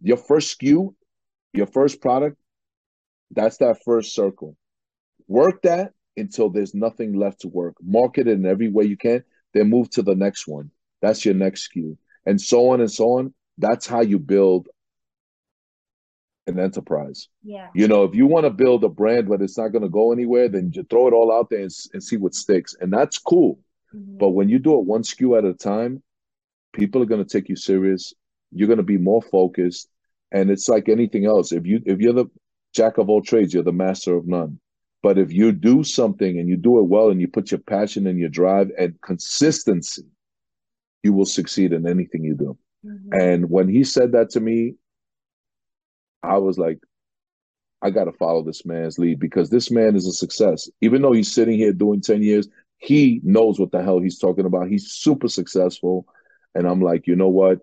[0.00, 0.94] Your first SKU
[1.52, 2.36] your first product,
[3.30, 4.56] that's that first circle.
[5.26, 7.74] Work that until there's nothing left to work.
[7.82, 9.22] Market it in every way you can.
[9.54, 10.70] Then move to the next one.
[11.00, 13.34] That's your next SKU and so on and so on.
[13.56, 14.68] That's how you build
[16.48, 17.28] an enterprise.
[17.42, 17.68] Yeah.
[17.74, 20.12] You know, if you want to build a brand but it's not going to go
[20.12, 22.74] anywhere, then you throw it all out there and, and see what sticks.
[22.80, 23.58] And that's cool.
[23.94, 24.18] Mhm.
[24.18, 26.02] But when you do it one SKU at a time,
[26.72, 28.12] people are going to take you serious.
[28.52, 29.88] You're going to be more focused.
[30.32, 31.52] And it's like anything else.
[31.52, 32.26] If you if you're the
[32.74, 34.60] jack of all trades, you're the master of none.
[35.02, 38.06] But if you do something and you do it well and you put your passion
[38.06, 40.04] and your drive and consistency,
[41.02, 42.58] you will succeed in anything you do.
[42.84, 43.08] Mhm.
[43.12, 44.74] And when he said that to me,
[46.22, 46.78] I was like,
[47.80, 50.68] I got to follow this man's lead because this man is a success.
[50.80, 52.48] Even though he's sitting here doing 10 years,
[52.78, 54.68] he knows what the hell he's talking about.
[54.68, 56.06] He's super successful.
[56.54, 57.60] And I'm like, you know what?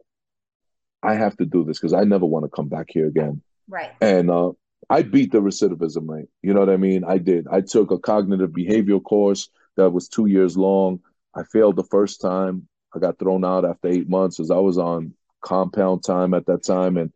[1.03, 3.41] I have to do this because I never want to come back here again.
[3.67, 3.91] Right.
[4.01, 4.51] And uh,
[4.89, 6.29] I beat the recidivism rate.
[6.41, 7.03] You know what I mean?
[7.03, 7.47] I did.
[7.51, 10.99] I took a cognitive behavioral course that was two years long.
[11.33, 12.67] I failed the first time.
[12.95, 16.63] I got thrown out after eight months as I was on compound time at that
[16.63, 16.97] time.
[16.97, 17.11] And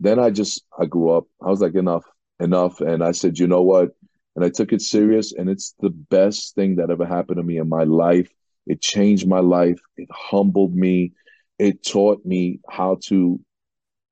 [0.00, 1.24] then I just, I grew up.
[1.42, 2.04] I was like, enough,
[2.40, 2.80] enough.
[2.80, 3.90] And I said, you know what?
[4.34, 5.32] And I took it serious.
[5.32, 8.30] And it's the best thing that ever happened to me in my life.
[8.66, 9.78] It changed my life.
[9.96, 11.12] It humbled me.
[11.58, 13.40] It taught me how to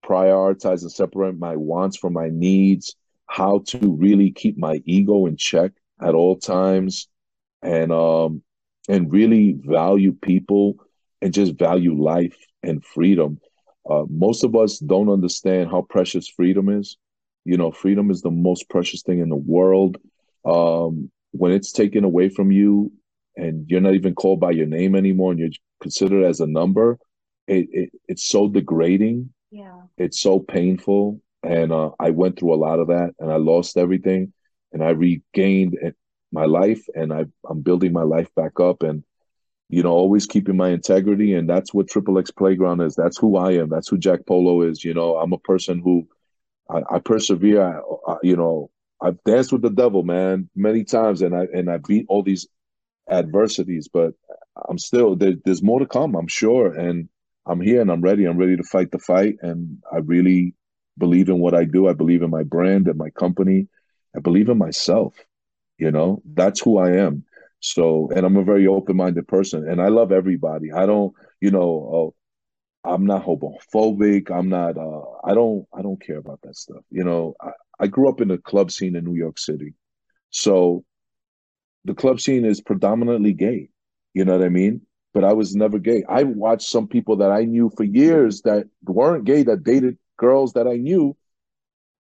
[0.04, 2.94] prioritize and separate my wants from my needs,
[3.26, 7.08] how to really keep my ego in check at all times,
[7.62, 8.42] and um
[8.88, 10.76] and really value people
[11.22, 13.40] and just value life and freedom.
[13.88, 16.96] Uh, most of us don't understand how precious freedom is.
[17.44, 19.98] You know, freedom is the most precious thing in the world.
[20.44, 22.92] Um, when it's taken away from you
[23.36, 26.98] and you're not even called by your name anymore and you're considered as a number,
[27.46, 29.82] it, it it's so degrading Yeah.
[29.98, 33.76] it's so painful and uh, i went through a lot of that and i lost
[33.76, 34.32] everything
[34.72, 35.76] and i regained
[36.32, 39.04] my life and I, i'm building my life back up and
[39.68, 43.36] you know always keeping my integrity and that's what triple x playground is that's who
[43.36, 46.06] i am that's who jack polo is you know i'm a person who
[46.70, 48.70] i, I persevere I, I, you know
[49.02, 52.46] i've danced with the devil man many times and i and i beat all these
[53.10, 54.14] adversities but
[54.68, 57.08] i'm still there, there's more to come i'm sure and
[57.46, 58.24] I'm here and I'm ready.
[58.24, 59.36] I'm ready to fight the fight.
[59.42, 60.54] And I really
[60.96, 61.88] believe in what I do.
[61.88, 63.68] I believe in my brand and my company.
[64.16, 65.14] I believe in myself.
[65.78, 67.24] You know, that's who I am.
[67.64, 70.72] So, and I'm a very open minded person and I love everybody.
[70.72, 72.14] I don't, you know,
[72.84, 74.30] uh, I'm not homophobic.
[74.30, 76.84] I'm not, uh, I don't, I don't care about that stuff.
[76.90, 77.50] You know, I,
[77.80, 79.74] I grew up in the club scene in New York City.
[80.30, 80.84] So
[81.84, 83.70] the club scene is predominantly gay.
[84.12, 84.82] You know what I mean?
[85.14, 86.02] but I was never gay.
[86.08, 90.54] I watched some people that I knew for years that weren't gay that dated girls
[90.54, 91.16] that I knew.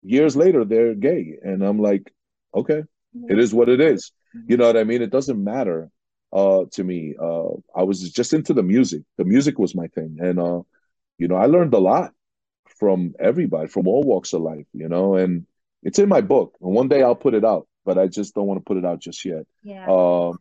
[0.01, 2.11] Years later, they're gay, and I'm like,
[2.55, 2.83] okay,
[3.29, 4.11] it is what it is.
[4.47, 5.01] You know what I mean?
[5.01, 5.89] It doesn't matter
[6.33, 7.15] uh, to me.
[7.19, 9.03] Uh, I was just into the music.
[9.17, 10.61] The music was my thing, and uh,
[11.17, 12.13] you know, I learned a lot
[12.79, 14.67] from everybody, from all walks of life.
[14.73, 15.45] You know, and
[15.83, 18.47] it's in my book, and one day I'll put it out, but I just don't
[18.47, 19.45] want to put it out just yet.
[19.63, 19.85] Yeah.
[19.87, 20.39] Um,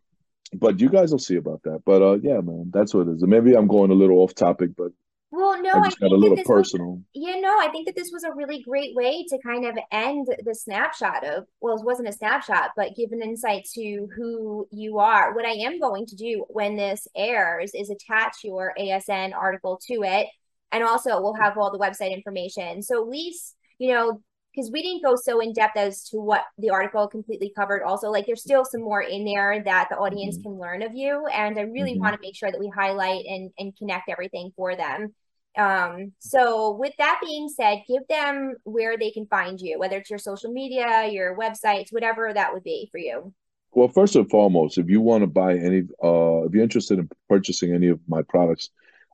[0.53, 1.81] but you guys will see about that.
[1.85, 3.23] But uh, yeah, man, that's what it is.
[3.23, 4.91] Maybe I'm going a little off topic, but
[5.31, 7.01] Well, no, I I just got a think that little this was, personal.
[7.13, 10.27] yeah, no, I think that this was a really great way to kind of end
[10.45, 14.99] the snapshot of, well, it wasn't a snapshot, but give an insight to who you
[14.99, 15.33] are.
[15.33, 20.03] What I am going to do when this airs is attach your ASN article to
[20.03, 20.27] it.
[20.73, 22.81] And also we'll have all the website information.
[22.81, 24.21] So at least, you know,
[24.53, 27.83] because we didn't go so in depth as to what the article completely covered.
[27.83, 30.43] Also, like there's still some more in there that the audience Mhm.
[30.43, 31.25] can learn of you.
[31.27, 31.99] And I really Mhm.
[31.99, 35.13] want to make sure that we highlight and, and connect everything for them.
[35.57, 40.09] Um, so with that being said, give them where they can find you, whether it's
[40.09, 43.33] your social media, your websites, whatever that would be for you.
[43.73, 47.09] Well, first and foremost, if you want to buy any, uh, if you're interested in
[47.29, 48.69] purchasing any of my products,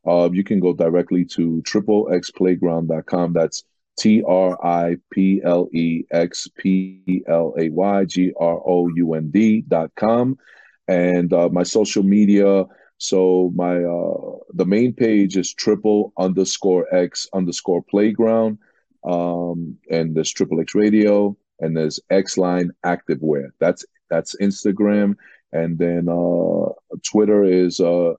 [0.05, 3.33] uh, you can go directly to triplexplayground.com.
[3.33, 3.63] That's
[3.99, 9.13] T R I P L E X P L A Y G R O U
[9.13, 10.37] N D dot com.
[10.87, 12.65] And uh, my social media.
[12.97, 18.57] So my uh, the main page is triple underscore X underscore playground.
[19.03, 23.49] Um, and there's triple X radio and there's X line activewear.
[23.59, 25.15] That's that's Instagram.
[25.53, 26.73] And then uh,
[27.03, 28.13] Twitter is uh,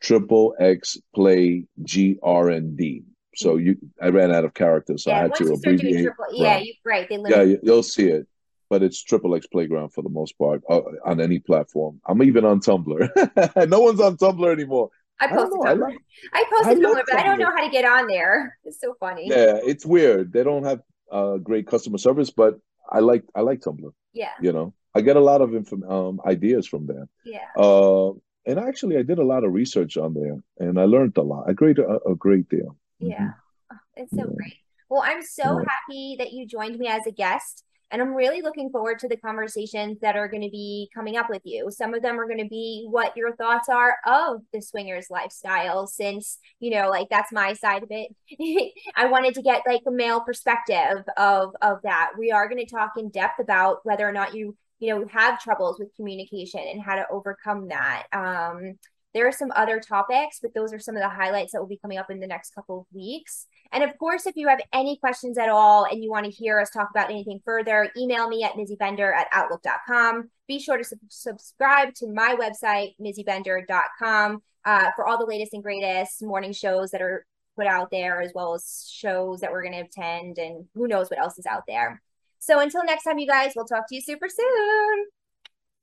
[0.00, 3.04] triple X play G R N D.
[3.34, 6.04] So you, I ran out of characters, so I had to you start doing abbreviate.
[6.04, 6.66] triple, yeah, Right.
[6.66, 7.08] you right.
[7.08, 8.26] They yeah, you, you'll see it,
[8.72, 12.00] but it's triple X playground for the most part uh, on any platform.
[12.08, 13.68] I'm even on Tumblr.
[13.74, 14.88] no one's on Tumblr anymore.
[15.20, 15.66] I I posted know.
[15.70, 15.80] I Tumblr.
[15.88, 15.98] like.
[16.32, 18.36] I posted I Tumblr, but I don't know how to get on there.
[18.68, 19.24] It's so funny.
[19.28, 20.32] Yeah, it's weird.
[20.34, 20.80] They don't have
[21.18, 22.52] uh, great customer service, but
[22.98, 23.92] I like I like Tumblr.
[24.22, 24.66] Yeah, You know,
[24.96, 27.06] I get a lot of inform um, ideas from there.
[27.34, 27.48] yeah.
[27.66, 28.10] Uh,
[28.48, 31.42] and actually, I did a lot of research on there, and I learned a lot.
[31.50, 32.70] I great a, a great deal.
[33.12, 33.30] Yeah.
[33.72, 34.36] Oh, It's so Yeah.
[34.40, 34.58] great.
[34.90, 35.64] Well, I'm so Yeah.
[35.74, 37.54] happy that you joined me as a guest.
[37.92, 41.28] And I'm really looking forward to the conversations that are going to be coming up
[41.28, 41.70] with you.
[41.70, 45.86] Some of them are going to be what your thoughts are of the swingers lifestyle,
[45.86, 48.72] since, you know, like that's my side of it.
[48.96, 52.12] I wanted to get like a male perspective of of that.
[52.18, 55.40] We are going to talk in depth about whether or not you, you know, have
[55.40, 58.06] troubles with communication and how to overcome that.
[58.12, 58.78] Um,
[59.14, 61.78] there are some other topics, but those are some of the highlights that will be
[61.78, 63.46] coming up in the next couple of weeks.
[63.72, 66.60] And of course, if you have any questions at all and you want to hear
[66.60, 70.30] us talk about anything further, email me at mizzybender at outlook.com.
[70.46, 75.62] Be sure to sub- subscribe to my website, mizzybender.com, uh, for all the latest and
[75.62, 79.74] greatest morning shows that are put out there, as well as shows that we're going
[79.74, 82.00] to attend, and who knows what else is out there.
[82.38, 85.06] So until next time, you guys, we'll talk to you super soon.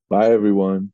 [0.10, 0.92] Bye, everyone.